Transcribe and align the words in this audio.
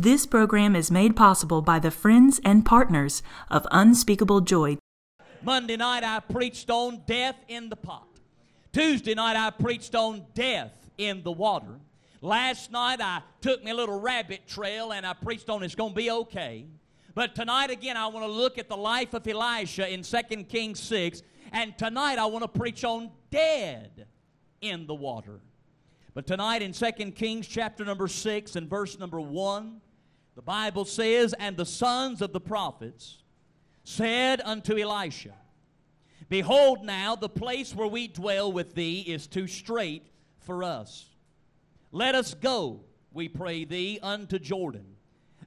This 0.00 0.26
program 0.26 0.76
is 0.76 0.92
made 0.92 1.16
possible 1.16 1.60
by 1.60 1.80
the 1.80 1.90
friends 1.90 2.40
and 2.44 2.64
partners 2.64 3.20
of 3.50 3.66
Unspeakable 3.72 4.42
Joy. 4.42 4.78
Monday 5.42 5.76
night 5.76 6.04
I 6.04 6.20
preached 6.20 6.70
on 6.70 7.02
death 7.04 7.34
in 7.48 7.68
the 7.68 7.74
pot. 7.74 8.06
Tuesday 8.72 9.14
night 9.14 9.34
I 9.34 9.50
preached 9.50 9.96
on 9.96 10.24
death 10.34 10.70
in 10.98 11.24
the 11.24 11.32
water. 11.32 11.80
Last 12.20 12.70
night 12.70 13.00
I 13.00 13.22
took 13.40 13.64
me 13.64 13.72
a 13.72 13.74
little 13.74 13.98
rabbit 13.98 14.46
trail 14.46 14.92
and 14.92 15.04
I 15.04 15.14
preached 15.14 15.50
on 15.50 15.64
it's 15.64 15.74
going 15.74 15.94
to 15.94 15.96
be 15.96 16.12
okay. 16.12 16.66
But 17.16 17.34
tonight 17.34 17.72
again 17.72 17.96
I 17.96 18.06
want 18.06 18.24
to 18.24 18.30
look 18.30 18.56
at 18.56 18.68
the 18.68 18.76
life 18.76 19.14
of 19.14 19.26
Elisha 19.26 19.92
in 19.92 20.02
2 20.02 20.44
Kings 20.44 20.78
6 20.78 21.24
and 21.50 21.76
tonight 21.76 22.20
I 22.20 22.26
want 22.26 22.44
to 22.44 22.48
preach 22.56 22.84
on 22.84 23.10
dead 23.32 24.06
in 24.60 24.86
the 24.86 24.94
water. 24.94 25.40
But 26.14 26.28
tonight 26.28 26.62
in 26.62 26.70
2 26.70 26.92
Kings 27.16 27.48
chapter 27.48 27.84
number 27.84 28.06
6 28.06 28.54
and 28.54 28.70
verse 28.70 28.96
number 28.96 29.20
1 29.20 29.80
the 30.38 30.42
Bible 30.42 30.84
says, 30.84 31.34
And 31.36 31.56
the 31.56 31.66
sons 31.66 32.22
of 32.22 32.32
the 32.32 32.38
prophets 32.38 33.24
said 33.82 34.40
unto 34.44 34.78
Elisha, 34.78 35.34
Behold, 36.28 36.84
now 36.84 37.16
the 37.16 37.28
place 37.28 37.74
where 37.74 37.88
we 37.88 38.06
dwell 38.06 38.52
with 38.52 38.76
thee 38.76 39.00
is 39.00 39.26
too 39.26 39.48
strait 39.48 40.04
for 40.38 40.62
us. 40.62 41.06
Let 41.90 42.14
us 42.14 42.34
go, 42.34 42.82
we 43.12 43.28
pray 43.28 43.64
thee, 43.64 43.98
unto 44.00 44.38
Jordan, 44.38 44.86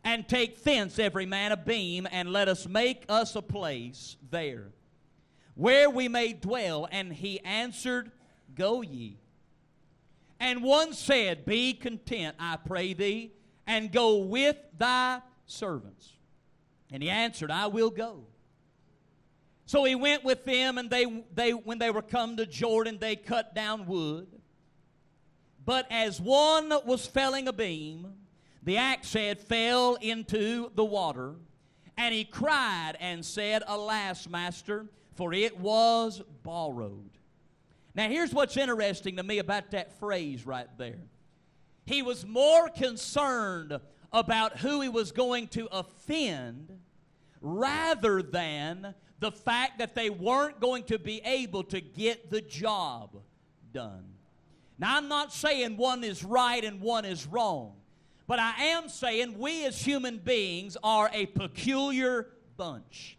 and 0.04 0.28
take 0.28 0.62
thence 0.62 1.00
every 1.00 1.26
man 1.26 1.54
a 1.54 1.58
beam, 1.58 2.06
and 2.12 2.34
let 2.34 2.50
us 2.50 2.68
make 2.68 3.06
us 3.08 3.38
a 3.38 3.42
place 3.42 4.18
there, 4.30 4.74
where 5.56 5.90
we 5.90 6.10
may 6.10 6.34
dwell. 6.34 6.86
And 6.92 7.14
he 7.14 7.40
answered, 7.46 8.12
Go 8.56 8.82
ye. 8.82 9.20
And 10.38 10.62
one 10.62 10.92
said, 10.92 11.46
Be 11.46 11.72
content, 11.76 12.36
I 12.38 12.58
pray 12.58 12.92
thee 12.92 13.32
and 13.68 13.92
go 13.92 14.18
with 14.18 14.58
thy 14.78 15.22
servants. 15.46 16.14
And 16.92 17.02
he 17.02 17.10
answered, 17.10 17.52
I 17.52 17.68
will 17.68 17.90
go. 17.90 18.26
So 19.66 19.86
he 19.86 19.96
went 19.96 20.26
with 20.26 20.44
them, 20.44 20.78
and 20.78 20.90
they, 20.90 21.24
they, 21.34 21.52
when 21.52 21.80
they 21.80 21.92
were 21.92 22.02
come 22.02 22.38
to 22.38 22.46
Jordan, 22.46 22.98
they 23.00 23.16
cut 23.16 23.56
down 23.56 23.86
wood. 23.86 24.28
But 25.64 25.88
as 25.90 26.20
one 26.20 26.74
was 26.86 27.06
felling 27.06 27.48
a 27.48 27.54
beam, 27.54 28.08
the 28.64 28.78
axe 28.78 29.14
head 29.14 29.40
fell 29.40 29.96
into 29.96 30.72
the 30.76 30.84
water, 30.84 31.36
and 31.98 32.14
he 32.14 32.26
cried 32.26 32.94
and 33.00 33.26
said, 33.26 33.64
Alas, 33.66 34.28
master, 34.28 34.88
for 35.16 35.34
it 35.34 35.58
was 35.58 36.22
borrowed. 36.44 37.12
Now, 37.96 38.10
here's 38.10 38.34
what's 38.34 38.58
interesting 38.58 39.18
to 39.18 39.24
me 39.24 39.40
about 39.40 39.72
that 39.72 39.98
phrase 40.00 40.46
right 40.46 40.68
there. 40.78 41.00
He 41.92 42.02
was 42.02 42.26
more 42.26 42.70
concerned 42.70 43.78
about 44.14 44.60
who 44.60 44.80
he 44.80 44.88
was 44.88 45.12
going 45.12 45.50
to 45.50 45.68
offend 45.74 46.80
rather 47.42 48.22
than 48.22 48.96
the 49.20 49.32
fact 49.32 49.80
that 49.80 49.94
they 49.94 50.10
weren't 50.10 50.62
going 50.62 50.86
to 50.86 50.98
be 50.98 51.22
able 51.26 51.66
to 51.66 51.82
get 51.82 52.32
the 52.32 52.40
job 52.40 53.18
done. 53.74 54.06
Now, 54.80 54.96
I'm 54.96 55.10
not 55.10 55.34
saying 55.34 55.76
one 55.76 56.06
is 56.06 56.24
right 56.24 56.64
and 56.64 56.80
one 56.80 57.04
is 57.04 57.28
wrong, 57.28 57.74
but 58.26 58.40
I 58.40 58.68
am 58.68 58.88
saying 58.88 59.38
we 59.38 59.66
as 59.66 59.82
human 59.82 60.18
beings 60.20 60.78
are 60.82 61.10
a 61.12 61.26
peculiar 61.26 62.30
bunch. 62.56 63.18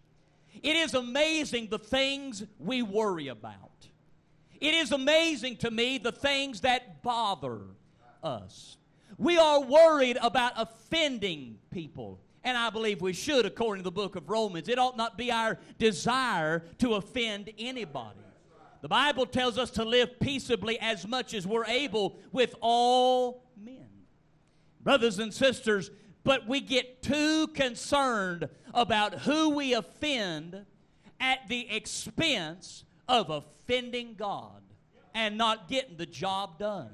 It 0.63 0.77
is 0.77 0.95
amazing 0.95 1.69
the 1.69 1.79
things 1.79 2.43
we 2.59 2.81
worry 2.81 3.29
about. 3.29 3.87
It 4.63 4.73
is 4.73 4.93
amazing 4.93 5.59
to 5.59 5.71
me 5.71 5.99
the 5.99 6.13
things 6.13 6.63
that 6.63 7.03
bother 7.03 7.61
us. 8.23 8.77
We 9.19 9.39
are 9.39 9.61
worried 9.61 10.19
about 10.21 10.53
offending 10.57 11.59
people. 11.71 12.21
And 12.45 12.57
I 12.57 12.71
believe 12.71 13.01
we 13.01 13.13
should, 13.13 13.47
according 13.47 13.83
to 13.83 13.85
the 13.85 13.93
book 13.93 14.17
of 14.17 14.29
Romans. 14.29 14.69
It 14.69 14.79
ought 14.79 14.97
not 14.97 15.17
be 15.17 15.31
our 15.31 15.59
desire 15.79 16.65
to 16.79 16.95
offend 16.95 17.51
anybody. 17.59 18.19
The 18.81 18.89
Bible 18.89 19.27
tells 19.27 19.59
us 19.59 19.71
to 19.73 19.85
live 19.85 20.19
peaceably 20.19 20.79
as 20.81 21.07
much 21.07 21.35
as 21.35 21.47
we're 21.47 21.67
able 21.67 22.19
with 22.33 22.57
all 22.61 23.45
men. 23.57 23.87
Brothers 24.83 25.21
and 25.21 25.33
sisters, 25.33 25.93
but 26.25 26.49
we 26.49 26.61
get 26.61 27.01
too 27.01 27.47
concerned 27.49 28.49
about 28.75 29.21
who 29.21 29.51
we 29.51 29.75
offend 29.75 30.65
at 31.21 31.49
the 31.49 31.71
expense 31.71 32.85
of 33.07 33.31
offending 33.31 34.15
God 34.15 34.63
and 35.15 35.39
not 35.39 35.69
getting 35.69 35.97
the 35.97 36.07
job 36.07 36.59
done. 36.59 36.91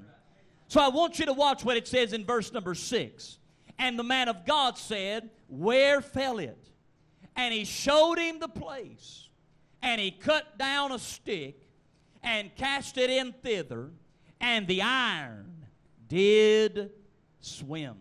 So 0.69 0.81
I 0.81 0.89
want 0.89 1.19
you 1.19 1.27
to 1.27 1.33
watch 1.33 1.65
what 1.65 1.77
it 1.77 1.89
says 1.89 2.13
in 2.13 2.25
verse 2.25 2.53
number 2.53 2.75
six. 2.75 3.39
And 3.79 3.99
the 3.99 4.05
man 4.05 4.29
of 4.29 4.45
God 4.45 4.77
said, 4.77 5.31
Where 5.49 6.01
fell 6.01 6.39
it? 6.39 6.71
And 7.37 7.55
he 7.55 7.65
showed 7.65 8.19
him 8.19 8.39
the 8.39 8.49
place. 8.49 9.29
And 9.83 10.01
he 10.01 10.11
cut 10.11 10.59
down 10.59 10.93
a 10.93 10.99
stick 10.99 11.69
and 12.23 12.55
cast 12.57 12.99
it 12.99 13.11
in 13.11 13.33
thither, 13.33 13.91
and 14.41 14.67
the 14.67 14.83
iron 14.83 15.65
did 16.09 16.91
swim. 17.41 17.95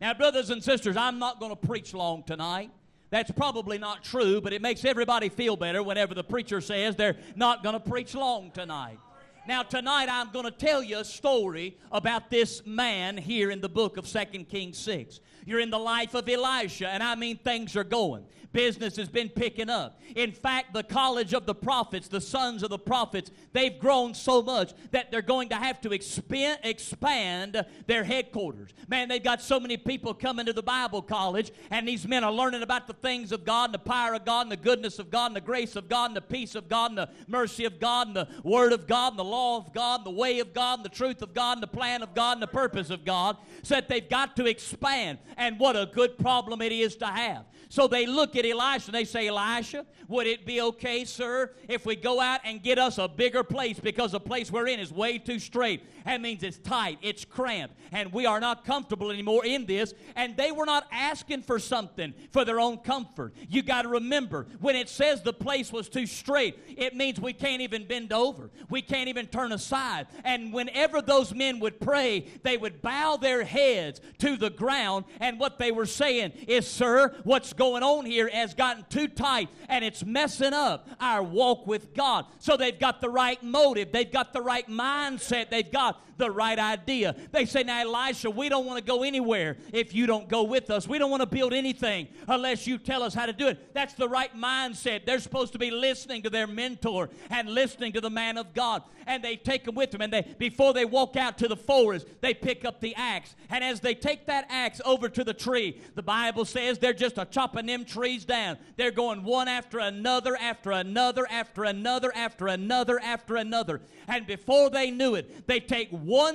Now, 0.00 0.14
brothers 0.14 0.50
and 0.50 0.62
sisters, 0.62 0.96
I'm 0.96 1.20
not 1.20 1.38
going 1.38 1.52
to 1.52 1.56
preach 1.56 1.94
long 1.94 2.24
tonight. 2.24 2.70
That's 3.10 3.30
probably 3.30 3.78
not 3.78 4.02
true, 4.02 4.40
but 4.40 4.52
it 4.52 4.60
makes 4.60 4.84
everybody 4.84 5.28
feel 5.28 5.56
better 5.56 5.82
whenever 5.82 6.14
the 6.14 6.24
preacher 6.24 6.60
says 6.60 6.96
they're 6.96 7.18
not 7.36 7.62
going 7.62 7.74
to 7.74 7.80
preach 7.80 8.14
long 8.14 8.50
tonight. 8.50 8.98
Now, 9.44 9.64
tonight 9.64 10.08
I'm 10.08 10.30
going 10.30 10.44
to 10.44 10.52
tell 10.52 10.84
you 10.84 10.98
a 10.98 11.04
story 11.04 11.76
about 11.90 12.30
this 12.30 12.64
man 12.64 13.16
here 13.16 13.50
in 13.50 13.60
the 13.60 13.68
book 13.68 13.96
of 13.96 14.06
Second 14.06 14.48
Kings 14.48 14.78
6. 14.78 15.18
You're 15.44 15.58
in 15.58 15.70
the 15.70 15.80
life 15.80 16.14
of 16.14 16.28
Elisha, 16.28 16.88
and 16.88 17.02
I 17.02 17.16
mean 17.16 17.38
things 17.38 17.74
are 17.74 17.82
going. 17.82 18.24
Business 18.52 18.96
has 18.96 19.08
been 19.08 19.30
picking 19.30 19.70
up. 19.70 20.00
In 20.14 20.30
fact, 20.30 20.74
the 20.74 20.82
college 20.82 21.32
of 21.32 21.46
the 21.46 21.54
prophets, 21.54 22.06
the 22.06 22.20
sons 22.20 22.62
of 22.62 22.68
the 22.68 22.78
prophets, 22.78 23.30
they've 23.52 23.78
grown 23.78 24.12
so 24.12 24.42
much 24.42 24.74
that 24.90 25.10
they're 25.10 25.22
going 25.22 25.48
to 25.48 25.54
have 25.56 25.80
to 25.80 25.92
expand, 25.92 26.60
expand 26.62 27.64
their 27.86 28.04
headquarters. 28.04 28.70
Man, 28.88 29.08
they've 29.08 29.24
got 29.24 29.40
so 29.40 29.58
many 29.58 29.78
people 29.78 30.12
coming 30.12 30.46
to 30.46 30.52
the 30.52 30.62
Bible 30.62 31.00
college, 31.00 31.50
and 31.70 31.88
these 31.88 32.06
men 32.06 32.24
are 32.24 32.32
learning 32.32 32.62
about 32.62 32.86
the 32.86 32.92
things 32.92 33.32
of 33.32 33.44
God, 33.44 33.70
and 33.70 33.74
the 33.74 33.78
power 33.78 34.14
of 34.14 34.24
God, 34.24 34.42
and 34.42 34.52
the 34.52 34.56
goodness 34.56 34.98
of 34.98 35.10
God, 35.10 35.26
and 35.28 35.36
the 35.36 35.40
grace 35.40 35.74
of 35.74 35.88
God, 35.88 36.10
and 36.10 36.16
the 36.16 36.20
peace 36.20 36.54
of 36.54 36.68
God, 36.68 36.90
and 36.90 36.98
the 36.98 37.08
mercy 37.26 37.64
of 37.64 37.80
God, 37.80 38.08
and 38.08 38.16
the 38.16 38.28
word 38.44 38.72
of 38.72 38.86
God, 38.86 39.14
and 39.14 39.18
the 39.18 39.24
law 39.32 39.56
of 39.56 39.72
God, 39.72 40.04
the 40.04 40.10
way 40.10 40.40
of 40.40 40.52
God, 40.52 40.84
the 40.84 40.90
truth 40.90 41.22
of 41.22 41.32
God, 41.32 41.60
the 41.62 41.66
plan 41.66 42.02
of 42.02 42.14
God, 42.14 42.34
and 42.34 42.42
the 42.42 42.46
purpose 42.46 42.90
of 42.90 43.04
God, 43.04 43.38
so 43.62 43.74
that 43.74 43.88
they've 43.88 44.08
got 44.08 44.36
to 44.36 44.44
expand. 44.46 45.18
And 45.38 45.58
what 45.58 45.74
a 45.74 45.90
good 45.92 46.18
problem 46.18 46.60
it 46.60 46.70
is 46.70 46.96
to 46.96 47.06
have. 47.06 47.44
So 47.72 47.86
they 47.86 48.04
look 48.04 48.36
at 48.36 48.44
Elisha 48.44 48.88
and 48.88 48.94
they 48.94 49.06
say, 49.06 49.28
Elisha, 49.28 49.86
would 50.06 50.26
it 50.26 50.44
be 50.44 50.60
okay, 50.60 51.06
sir, 51.06 51.52
if 51.70 51.86
we 51.86 51.96
go 51.96 52.20
out 52.20 52.40
and 52.44 52.62
get 52.62 52.78
us 52.78 52.98
a 52.98 53.08
bigger 53.08 53.42
place 53.42 53.80
because 53.80 54.12
the 54.12 54.20
place 54.20 54.52
we're 54.52 54.66
in 54.66 54.78
is 54.78 54.92
way 54.92 55.16
too 55.16 55.38
straight? 55.38 55.82
That 56.04 56.20
means 56.20 56.42
it's 56.42 56.58
tight, 56.58 56.98
it's 57.00 57.24
cramped, 57.24 57.74
and 57.90 58.12
we 58.12 58.26
are 58.26 58.40
not 58.40 58.66
comfortable 58.66 59.10
anymore 59.10 59.46
in 59.46 59.64
this. 59.64 59.94
And 60.16 60.36
they 60.36 60.52
were 60.52 60.66
not 60.66 60.86
asking 60.92 61.44
for 61.44 61.58
something 61.58 62.12
for 62.30 62.44
their 62.44 62.60
own 62.60 62.76
comfort. 62.76 63.32
You 63.48 63.62
got 63.62 63.82
to 63.82 63.88
remember, 63.88 64.48
when 64.60 64.76
it 64.76 64.90
says 64.90 65.22
the 65.22 65.32
place 65.32 65.72
was 65.72 65.88
too 65.88 66.04
straight, 66.04 66.58
it 66.76 66.94
means 66.94 67.18
we 67.18 67.32
can't 67.32 67.62
even 67.62 67.86
bend 67.86 68.12
over, 68.12 68.50
we 68.68 68.82
can't 68.82 69.08
even 69.08 69.28
turn 69.28 69.50
aside. 69.50 70.08
And 70.24 70.52
whenever 70.52 71.00
those 71.00 71.32
men 71.32 71.58
would 71.60 71.80
pray, 71.80 72.26
they 72.42 72.58
would 72.58 72.82
bow 72.82 73.16
their 73.16 73.44
heads 73.44 74.02
to 74.18 74.36
the 74.36 74.50
ground, 74.50 75.06
and 75.20 75.40
what 75.40 75.58
they 75.58 75.72
were 75.72 75.86
saying 75.86 76.32
is, 76.46 76.66
Sir, 76.66 77.14
what's 77.24 77.54
on 77.62 78.06
here 78.06 78.28
has 78.28 78.54
gotten 78.54 78.84
too 78.88 79.08
tight 79.08 79.48
and 79.68 79.84
it's 79.84 80.04
messing 80.04 80.52
up 80.52 80.88
our 81.00 81.22
walk 81.22 81.66
with 81.66 81.94
God. 81.94 82.26
So 82.38 82.56
they've 82.56 82.78
got 82.78 83.00
the 83.00 83.08
right 83.08 83.42
motive, 83.42 83.92
they've 83.92 84.10
got 84.10 84.32
the 84.32 84.40
right 84.40 84.68
mindset, 84.68 85.50
they've 85.50 85.70
got 85.70 86.00
the 86.18 86.30
right 86.30 86.58
idea. 86.58 87.14
They 87.30 87.44
say, 87.44 87.62
Now, 87.62 87.80
Elisha, 87.80 88.30
we 88.30 88.48
don't 88.48 88.66
want 88.66 88.78
to 88.78 88.84
go 88.84 89.02
anywhere 89.02 89.56
if 89.72 89.94
you 89.94 90.06
don't 90.06 90.28
go 90.28 90.42
with 90.42 90.70
us. 90.70 90.88
We 90.88 90.98
don't 90.98 91.10
want 91.10 91.22
to 91.22 91.26
build 91.26 91.52
anything 91.52 92.08
unless 92.28 92.66
you 92.66 92.78
tell 92.78 93.02
us 93.02 93.14
how 93.14 93.26
to 93.26 93.32
do 93.32 93.48
it. 93.48 93.74
That's 93.74 93.94
the 93.94 94.08
right 94.08 94.34
mindset. 94.36 95.06
They're 95.06 95.20
supposed 95.20 95.52
to 95.52 95.58
be 95.58 95.70
listening 95.70 96.22
to 96.22 96.30
their 96.30 96.46
mentor 96.46 97.10
and 97.30 97.48
listening 97.48 97.92
to 97.92 98.00
the 98.00 98.10
man 98.10 98.38
of 98.38 98.54
God. 98.54 98.82
And 99.06 99.22
they 99.22 99.36
take 99.36 99.64
them 99.64 99.74
with 99.74 99.90
them. 99.90 100.00
And 100.00 100.12
they 100.12 100.22
before 100.38 100.72
they 100.72 100.84
walk 100.84 101.16
out 101.16 101.38
to 101.38 101.48
the 101.48 101.56
forest, 101.56 102.06
they 102.20 102.34
pick 102.34 102.64
up 102.64 102.80
the 102.80 102.94
axe. 102.94 103.34
And 103.50 103.64
as 103.64 103.80
they 103.80 103.94
take 103.94 104.26
that 104.26 104.46
axe 104.48 104.80
over 104.84 105.08
to 105.08 105.24
the 105.24 105.34
tree, 105.34 105.80
the 105.94 106.02
Bible 106.02 106.44
says 106.44 106.78
they're 106.78 106.92
just 106.92 107.18
a 107.18 107.24
chopping 107.24 107.66
them 107.66 107.84
trees 107.84 108.24
down. 108.24 108.58
They're 108.76 108.90
going 108.90 109.24
one 109.24 109.48
after 109.48 109.78
another, 109.78 110.36
after 110.36 110.72
another, 110.72 111.26
after 111.30 111.64
another, 111.64 112.12
after 112.14 112.46
another, 112.48 113.00
after 113.00 113.36
another. 113.36 113.80
And 114.08 114.26
before 114.26 114.70
they 114.70 114.90
knew 114.90 115.14
it, 115.14 115.46
they 115.46 115.60
take 115.60 115.88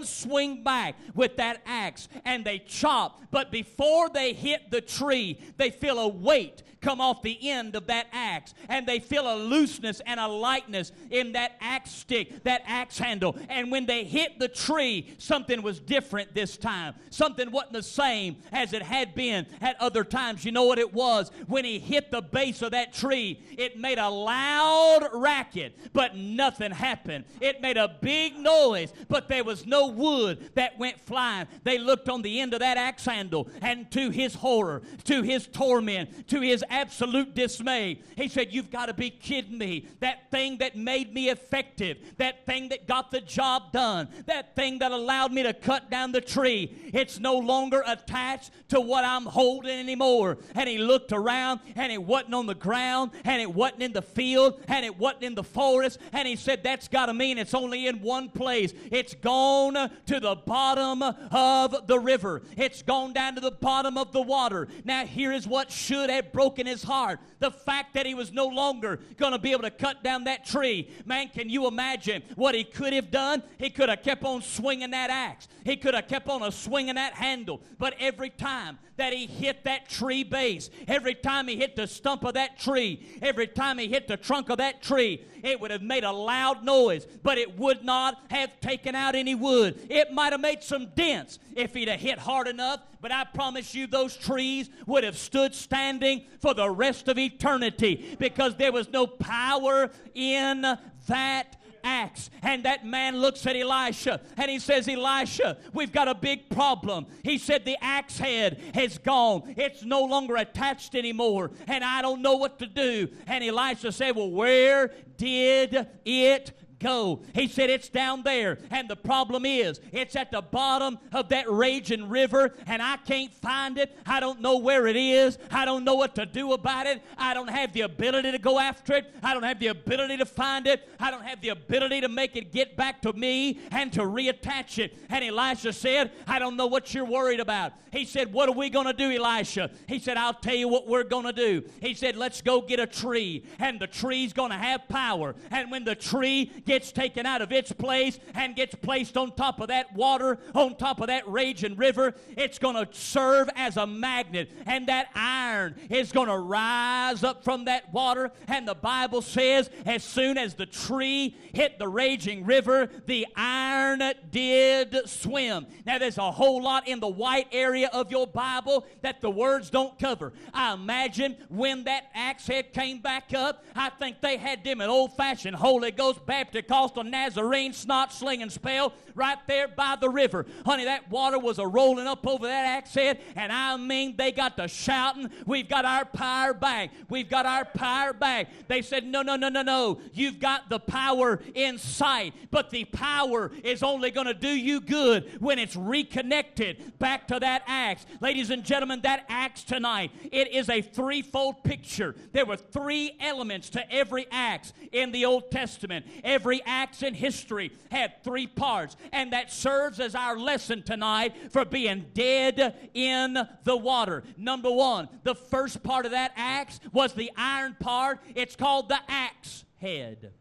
swing 0.03 0.63
back 0.63 0.95
with 1.15 1.37
that 1.37 1.61
axe 1.65 2.09
and 2.25 2.43
they 2.43 2.59
chop. 2.59 3.21
But 3.31 3.51
before 3.51 4.09
they 4.09 4.33
hit 4.33 4.71
the 4.71 4.81
tree, 4.81 5.39
they 5.57 5.69
feel 5.69 5.99
a 5.99 6.07
weight 6.07 6.63
come 6.81 7.01
off 7.01 7.21
the 7.21 7.49
end 7.49 7.75
of 7.75 7.87
that 7.87 8.07
axe, 8.11 8.53
and 8.69 8.85
they 8.85 8.99
feel 8.99 9.33
a 9.33 9.37
looseness 9.37 10.01
and 10.05 10.19
a 10.19 10.27
lightness 10.27 10.91
in 11.11 11.33
that 11.33 11.57
axe 11.61 11.91
stick, 11.91 12.43
that 12.43 12.61
axe 12.65 12.97
handle. 12.97 13.35
And 13.49 13.71
when 13.71 13.85
they 13.85 14.03
hit 14.03 14.39
the 14.39 14.47
tree, 14.47 15.15
something 15.17 15.61
was 15.61 15.79
different 15.79 16.33
this 16.33 16.57
time. 16.57 16.93
Something 17.09 17.51
wasn't 17.51 17.73
the 17.73 17.83
same 17.83 18.37
as 18.51 18.73
it 18.73 18.81
had 18.81 19.15
been 19.15 19.45
at 19.61 19.79
other 19.81 20.03
times. 20.03 20.45
You 20.45 20.51
know 20.51 20.65
what 20.65 20.79
it 20.79 20.93
was? 20.93 21.31
When 21.47 21.65
he 21.65 21.79
hit 21.79 22.11
the 22.11 22.21
base 22.21 22.61
of 22.61 22.71
that 22.71 22.93
tree, 22.93 23.43
it 23.57 23.77
made 23.77 23.97
a 23.97 24.09
loud 24.09 25.09
racket, 25.13 25.77
but 25.93 26.15
nothing 26.15 26.71
happened. 26.71 27.25
It 27.41 27.61
made 27.61 27.77
a 27.77 27.95
big 28.01 28.37
noise, 28.37 28.93
but 29.07 29.27
there 29.27 29.43
was 29.43 29.65
no 29.65 29.87
wood 29.87 30.51
that 30.55 30.77
went 30.77 30.99
flying. 31.01 31.47
They 31.63 31.77
looked 31.77 32.09
on 32.09 32.21
the 32.21 32.39
end 32.39 32.53
of 32.53 32.59
that 32.59 32.77
axe 32.77 33.05
handle, 33.05 33.49
and 33.61 33.89
to 33.91 34.09
his 34.09 34.35
horror, 34.35 34.81
to 35.05 35.21
his 35.21 35.47
torment, 35.47 36.27
to 36.29 36.41
his 36.41 36.63
absolute 36.69 37.35
dismay, 37.35 38.01
he 38.15 38.27
said, 38.27 38.53
You've 38.53 38.71
got 38.71 38.87
to 38.87 38.93
be 38.93 39.09
kidding 39.09 39.57
me. 39.57 39.87
That 39.99 40.31
thing 40.31 40.57
that 40.59 40.75
made 40.75 41.13
me 41.13 41.29
effective, 41.29 41.97
that 42.17 42.45
thing 42.45 42.69
that 42.69 42.87
got 42.87 43.11
the 43.11 43.21
job 43.21 43.71
done, 43.71 44.07
that 44.25 44.55
thing 44.55 44.79
that 44.79 44.91
allowed 44.91 45.31
me 45.31 45.43
to 45.43 45.53
cut 45.53 45.89
down 45.89 46.11
the 46.11 46.21
tree, 46.21 46.75
it's 46.93 47.19
no 47.19 47.37
longer 47.37 47.83
attached 47.85 48.51
to 48.69 48.79
what 48.79 49.05
I'm 49.05 49.25
holding 49.25 49.77
anymore. 49.77 50.37
And 50.55 50.67
he 50.67 50.77
looked 50.77 51.11
around, 51.11 51.59
and 51.75 51.91
it 51.91 52.01
wasn't 52.01 52.33
on 52.33 52.45
the 52.45 52.55
ground, 52.55 53.11
and 53.23 53.41
it 53.41 53.53
wasn't 53.53 53.83
in 53.83 53.93
the 53.93 54.01
field, 54.01 54.61
and 54.67 54.85
it 54.85 54.97
wasn't 54.97 55.23
in 55.23 55.35
the 55.35 55.43
forest. 55.43 55.99
And 56.13 56.27
he 56.27 56.35
said, 56.35 56.63
That's 56.63 56.87
got 56.87 57.07
to 57.07 57.13
mean 57.13 57.37
it's 57.37 57.53
only 57.53 57.87
in 57.87 58.01
one 58.01 58.29
place. 58.29 58.73
It's 58.91 59.13
gone 59.13 59.73
to 59.73 60.19
the 60.19 60.35
bottom 60.35 61.03
of 61.03 61.87
the 61.87 61.99
river, 61.99 62.41
it's 62.55 62.81
gone 62.81 63.13
down 63.13 63.35
to 63.35 63.41
the 63.41 63.51
bottom 63.51 63.97
of 63.97 64.11
the 64.11 64.21
water. 64.21 64.67
Now, 64.83 65.05
here 65.05 65.31
is 65.31 65.47
what 65.47 65.71
should 65.71 66.09
have 66.09 66.31
broken 66.31 66.56
his 66.65 66.83
heart 66.83 67.19
the 67.39 67.51
fact 67.51 67.93
that 67.93 68.05
he 68.05 68.13
was 68.13 68.31
no 68.31 68.47
longer 68.47 68.99
going 69.17 69.33
to 69.33 69.39
be 69.39 69.51
able 69.51 69.63
to 69.63 69.71
cut 69.71 70.03
down 70.03 70.23
that 70.25 70.45
tree. 70.45 70.89
Man, 71.05 71.29
can 71.29 71.49
you 71.49 71.67
imagine 71.67 72.23
what 72.35 72.55
he 72.55 72.63
could 72.63 72.93
have 72.93 73.11
done? 73.11 73.43
He 73.57 73.69
could 73.69 73.89
have 73.89 74.01
kept 74.01 74.23
on 74.23 74.41
swinging 74.41 74.91
that 74.91 75.09
axe, 75.09 75.47
he 75.63 75.77
could 75.77 75.93
have 75.93 76.07
kept 76.07 76.27
on 76.27 76.51
swinging 76.51 76.95
that 76.95 77.13
handle. 77.13 77.61
But 77.77 77.95
every 77.99 78.29
time 78.29 78.79
that 78.97 79.13
he 79.13 79.27
hit 79.27 79.63
that 79.65 79.87
tree 79.87 80.23
base, 80.23 80.69
every 80.87 81.13
time 81.13 81.47
he 81.47 81.55
hit 81.55 81.75
the 81.75 81.87
stump 81.87 82.23
of 82.23 82.33
that 82.33 82.59
tree, 82.59 83.07
every 83.21 83.47
time 83.47 83.77
he 83.77 83.87
hit 83.87 84.07
the 84.07 84.17
trunk 84.17 84.49
of 84.49 84.57
that 84.57 84.81
tree, 84.81 85.23
it 85.43 85.59
would 85.59 85.71
have 85.71 85.81
made 85.83 86.03
a 86.03 86.11
loud 86.11 86.63
noise, 86.63 87.05
but 87.23 87.37
it 87.37 87.57
would 87.57 87.83
not 87.83 88.19
have 88.29 88.59
taken 88.59 88.95
out 88.95 89.15
any 89.15 89.35
wood. 89.35 89.79
It 89.89 90.11
might 90.11 90.33
have 90.33 90.41
made 90.41 90.63
some 90.63 90.87
dents 90.95 91.39
if 91.55 91.73
he'd 91.73 91.87
have 91.87 91.99
hit 91.99 92.17
hard 92.19 92.47
enough, 92.47 92.81
but 93.07 93.15
I 93.15 93.23
promise 93.23 93.73
you 93.73 93.87
those 93.87 94.17
trees 94.17 94.69
would 94.85 95.05
have 95.05 95.17
stood 95.17 95.55
standing 95.55 96.25
for 96.41 96.53
the 96.53 96.69
rest 96.69 97.07
of 97.07 97.17
eternity 97.17 98.17
because 98.19 98.57
there 98.57 98.73
was 98.73 98.91
no 98.91 99.07
power 99.07 99.89
in 100.13 100.77
that 101.07 101.55
axe. 101.85 102.29
And 102.41 102.65
that 102.65 102.85
man 102.85 103.15
looks 103.15 103.47
at 103.47 103.55
Elisha 103.55 104.19
and 104.35 104.51
he 104.51 104.59
says, 104.59 104.89
Elisha, 104.89 105.55
we've 105.71 105.93
got 105.93 106.09
a 106.09 106.15
big 106.15 106.49
problem. 106.49 107.05
He 107.23 107.37
said, 107.37 107.63
The 107.63 107.77
axe 107.81 108.17
head 108.17 108.59
has 108.73 108.97
gone, 108.97 109.55
it's 109.55 109.85
no 109.85 110.03
longer 110.03 110.35
attached 110.35 110.93
anymore, 110.93 111.51
and 111.65 111.85
I 111.85 112.01
don't 112.01 112.21
know 112.21 112.35
what 112.35 112.59
to 112.59 112.65
do. 112.67 113.07
And 113.25 113.41
Elisha 113.41 113.93
said, 113.93 114.17
Well, 114.17 114.31
where 114.31 114.91
did 115.15 115.87
it 116.03 116.51
go. 116.79 117.21
He 117.33 117.47
said, 117.47 117.69
It's 117.69 117.89
down 117.89 118.23
there. 118.23 118.59
And 118.71 118.89
the 118.89 118.95
problem 118.95 119.45
is, 119.45 119.79
it's 119.91 120.15
at 120.15 120.31
the 120.31 120.41
bottom 120.41 120.99
of 121.13 121.29
that 121.29 121.49
raging 121.49 122.09
river, 122.09 122.53
and 122.65 122.81
I 122.81 122.97
can't 122.97 123.33
find 123.33 123.77
it. 123.77 123.95
I 124.05 124.19
don't 124.19 124.41
know 124.41 124.57
where 124.57 124.87
it 124.87 124.95
is. 124.95 125.37
I 125.51 125.65
don't 125.65 125.83
know 125.83 125.95
what 125.95 126.15
to 126.15 126.25
do 126.25 126.53
about 126.53 126.87
it. 126.87 127.01
I 127.17 127.33
don't 127.33 127.49
have 127.49 127.73
the 127.73 127.81
ability 127.81 128.31
to 128.31 128.39
go 128.39 128.59
after 128.59 128.93
it. 128.93 129.13
I 129.23 129.33
don't 129.33 129.43
have 129.43 129.59
the 129.59 129.67
ability 129.67 130.17
to 130.17 130.25
find 130.25 130.67
it. 130.67 130.87
I 130.99 131.11
don't 131.11 131.23
have 131.23 131.41
the 131.41 131.49
ability 131.49 132.01
to 132.01 132.09
make 132.09 132.35
it 132.35 132.51
get 132.51 132.75
back 132.75 133.01
to 133.03 133.13
me 133.13 133.59
and 133.71 133.91
to 133.93 134.01
reattach 134.01 134.79
it. 134.79 134.97
And 135.09 135.23
Elisha 135.23 135.73
said, 135.73 136.11
I 136.27 136.39
don't 136.39 136.57
know 136.57 136.67
what 136.67 136.93
you're 136.93 137.05
worried 137.05 137.39
about. 137.39 137.73
He 137.91 138.05
said, 138.05 138.31
What 138.31 138.49
are 138.49 138.55
we 138.55 138.69
going 138.69 138.87
to 138.87 138.93
do, 138.93 139.11
Elisha? 139.11 139.71
He 139.87 139.99
said, 139.99 140.17
I'll 140.17 140.33
tell 140.33 140.55
you 140.55 140.67
what 140.67 140.87
we're 140.87 141.03
going 141.03 141.25
to 141.25 141.33
do. 141.33 141.63
He 141.81 141.93
said, 141.93 142.15
Let's 142.15 142.41
go 142.41 142.61
get 142.61 142.79
a 142.79 142.87
tree, 142.87 143.45
and 143.59 143.79
the 143.79 143.87
tree's 143.87 144.33
going 144.33 144.51
to 144.51 144.57
have 144.57 144.87
power. 144.87 145.35
And 145.51 145.71
when 145.71 145.83
the 145.83 145.95
tree 145.95 146.51
gets 146.67 146.91
taken 146.91 147.25
out 147.25 147.41
of 147.41 147.51
its 147.51 147.71
place 147.71 148.19
and 148.35 148.55
gets 148.55 148.75
placed 148.75 149.17
on 149.17 149.31
top 149.31 149.59
of 149.59 149.69
that 149.69 149.91
water, 149.95 150.37
on 150.53 150.75
top 150.75 150.99
of 150.99 151.07
that 151.07 151.27
raging 151.27 151.75
river, 151.75 152.13
it's 152.35 152.59
going 152.59 152.75
to 152.75 152.87
serve 152.93 153.49
as 153.55 153.77
a 153.77 153.87
magnet. 153.87 154.51
And 154.65 154.87
that 154.87 155.07
iron 155.15 155.75
is 155.89 156.11
going 156.11 156.27
to 156.27 156.37
rise 156.37 157.23
up 157.23 157.43
from 157.43 157.65
that 157.65 157.91
water. 157.93 158.31
And 158.47 158.67
the 158.67 158.75
Bible 158.75 159.21
says, 159.21 159.69
as 159.85 160.03
soon 160.03 160.37
as 160.37 160.53
the 160.53 160.65
tree 160.65 161.35
hit 161.53 161.79
the 161.79 161.87
raging 161.87 162.45
river, 162.45 162.89
the 163.05 163.25
iron 163.35 164.03
did 164.29 164.95
swim. 165.07 165.67
Now, 165.85 165.97
there's 165.97 166.17
a 166.17 166.31
whole 166.31 166.61
lot 166.61 166.87
in 166.87 166.99
the 166.99 167.07
white 167.07 167.47
area 167.51 167.89
of 167.93 168.11
your 168.11 168.27
Bible 168.27 168.85
that 169.01 169.21
the 169.21 169.29
words 169.29 169.69
don't 169.69 169.97
cover. 169.97 170.33
I 170.53 170.73
imagine 170.73 171.37
when 171.47 171.85
that 171.85 172.07
axe 172.13 172.47
head 172.47 172.73
came 172.73 172.99
back 172.99 173.33
up, 173.33 173.63
I 173.73 173.89
think 173.89 174.19
they 174.19 174.35
had 174.35 174.63
them 174.65 174.81
an 174.81 174.89
old 174.89 175.15
fashioned 175.15 175.55
Holy 175.55 175.91
Ghost 175.91 176.25
Baptist 176.25 176.56
Pentecostal 176.57 177.03
Nazarene 177.03 177.71
snot 177.71 178.11
slinging 178.11 178.49
spell 178.49 178.93
right 179.13 179.37
there 179.47 179.67
by 179.67 179.95
the 179.99 180.09
river. 180.09 180.45
Honey, 180.65 180.85
that 180.85 181.09
water 181.11 181.37
was 181.37 181.59
a 181.59 181.67
rolling 181.67 182.07
up 182.07 182.25
over 182.25 182.47
that 182.47 182.65
axe 182.65 182.95
head, 182.95 183.19
and 183.35 183.51
I 183.51 183.77
mean, 183.77 184.15
they 184.17 184.31
got 184.31 184.57
to 184.57 184.67
shouting, 184.67 185.29
We've 185.45 185.69
got 185.69 185.85
our 185.85 186.05
power 186.05 186.53
back. 186.53 186.91
We've 187.09 187.29
got 187.29 187.45
our 187.45 187.63
power 187.63 188.11
back. 188.13 188.49
They 188.67 188.81
said, 188.81 189.05
No, 189.05 189.21
no, 189.21 189.35
no, 189.35 189.49
no, 189.49 189.61
no. 189.61 190.01
You've 190.13 190.39
got 190.39 190.69
the 190.69 190.79
power 190.79 191.39
in 191.53 191.77
sight, 191.77 192.33
but 192.49 192.71
the 192.71 192.85
power 192.85 193.51
is 193.63 193.83
only 193.83 194.09
going 194.09 194.27
to 194.27 194.33
do 194.33 194.49
you 194.49 194.81
good 194.81 195.39
when 195.39 195.59
it's 195.59 195.75
reconnected 195.75 196.97
back 196.97 197.27
to 197.27 197.39
that 197.39 197.63
axe. 197.67 198.05
Ladies 198.19 198.49
and 198.49 198.63
gentlemen, 198.63 199.01
that 199.01 199.25
axe 199.29 199.63
tonight, 199.63 200.11
it 200.31 200.51
is 200.51 200.69
a 200.69 200.81
threefold 200.81 201.63
picture. 201.63 202.15
There 202.31 202.45
were 202.45 202.57
three 202.57 203.11
elements 203.19 203.69
to 203.71 203.91
every 203.91 204.25
axe 204.31 204.73
in 204.91 205.11
the 205.11 205.25
Old 205.25 205.51
Testament. 205.51 206.05
Every 206.23 206.46
every 206.47 206.63
axe 206.65 207.03
in 207.03 207.13
history 207.13 207.73
had 207.91 208.23
three 208.23 208.47
parts, 208.47 208.95
and 209.11 209.33
that 209.33 209.51
serves 209.51 209.99
as 209.99 210.15
our 210.15 210.39
lesson 210.39 210.81
tonight 210.81 211.51
for 211.51 211.65
being 211.65 212.05
dead 212.13 212.89
in 212.93 213.37
the 213.65 213.75
water. 213.75 214.23
Number 214.37 214.71
one, 214.71 215.09
the 215.23 215.35
first 215.35 215.83
part 215.83 216.05
of 216.05 216.11
that 216.11 216.31
axe 216.37 216.79
was 216.93 217.11
the 217.11 217.29
iron 217.35 217.75
part, 217.77 218.19
it's 218.33 218.55
called 218.55 218.87
the 218.87 218.99
axe 219.09 219.65
head. 219.81 220.31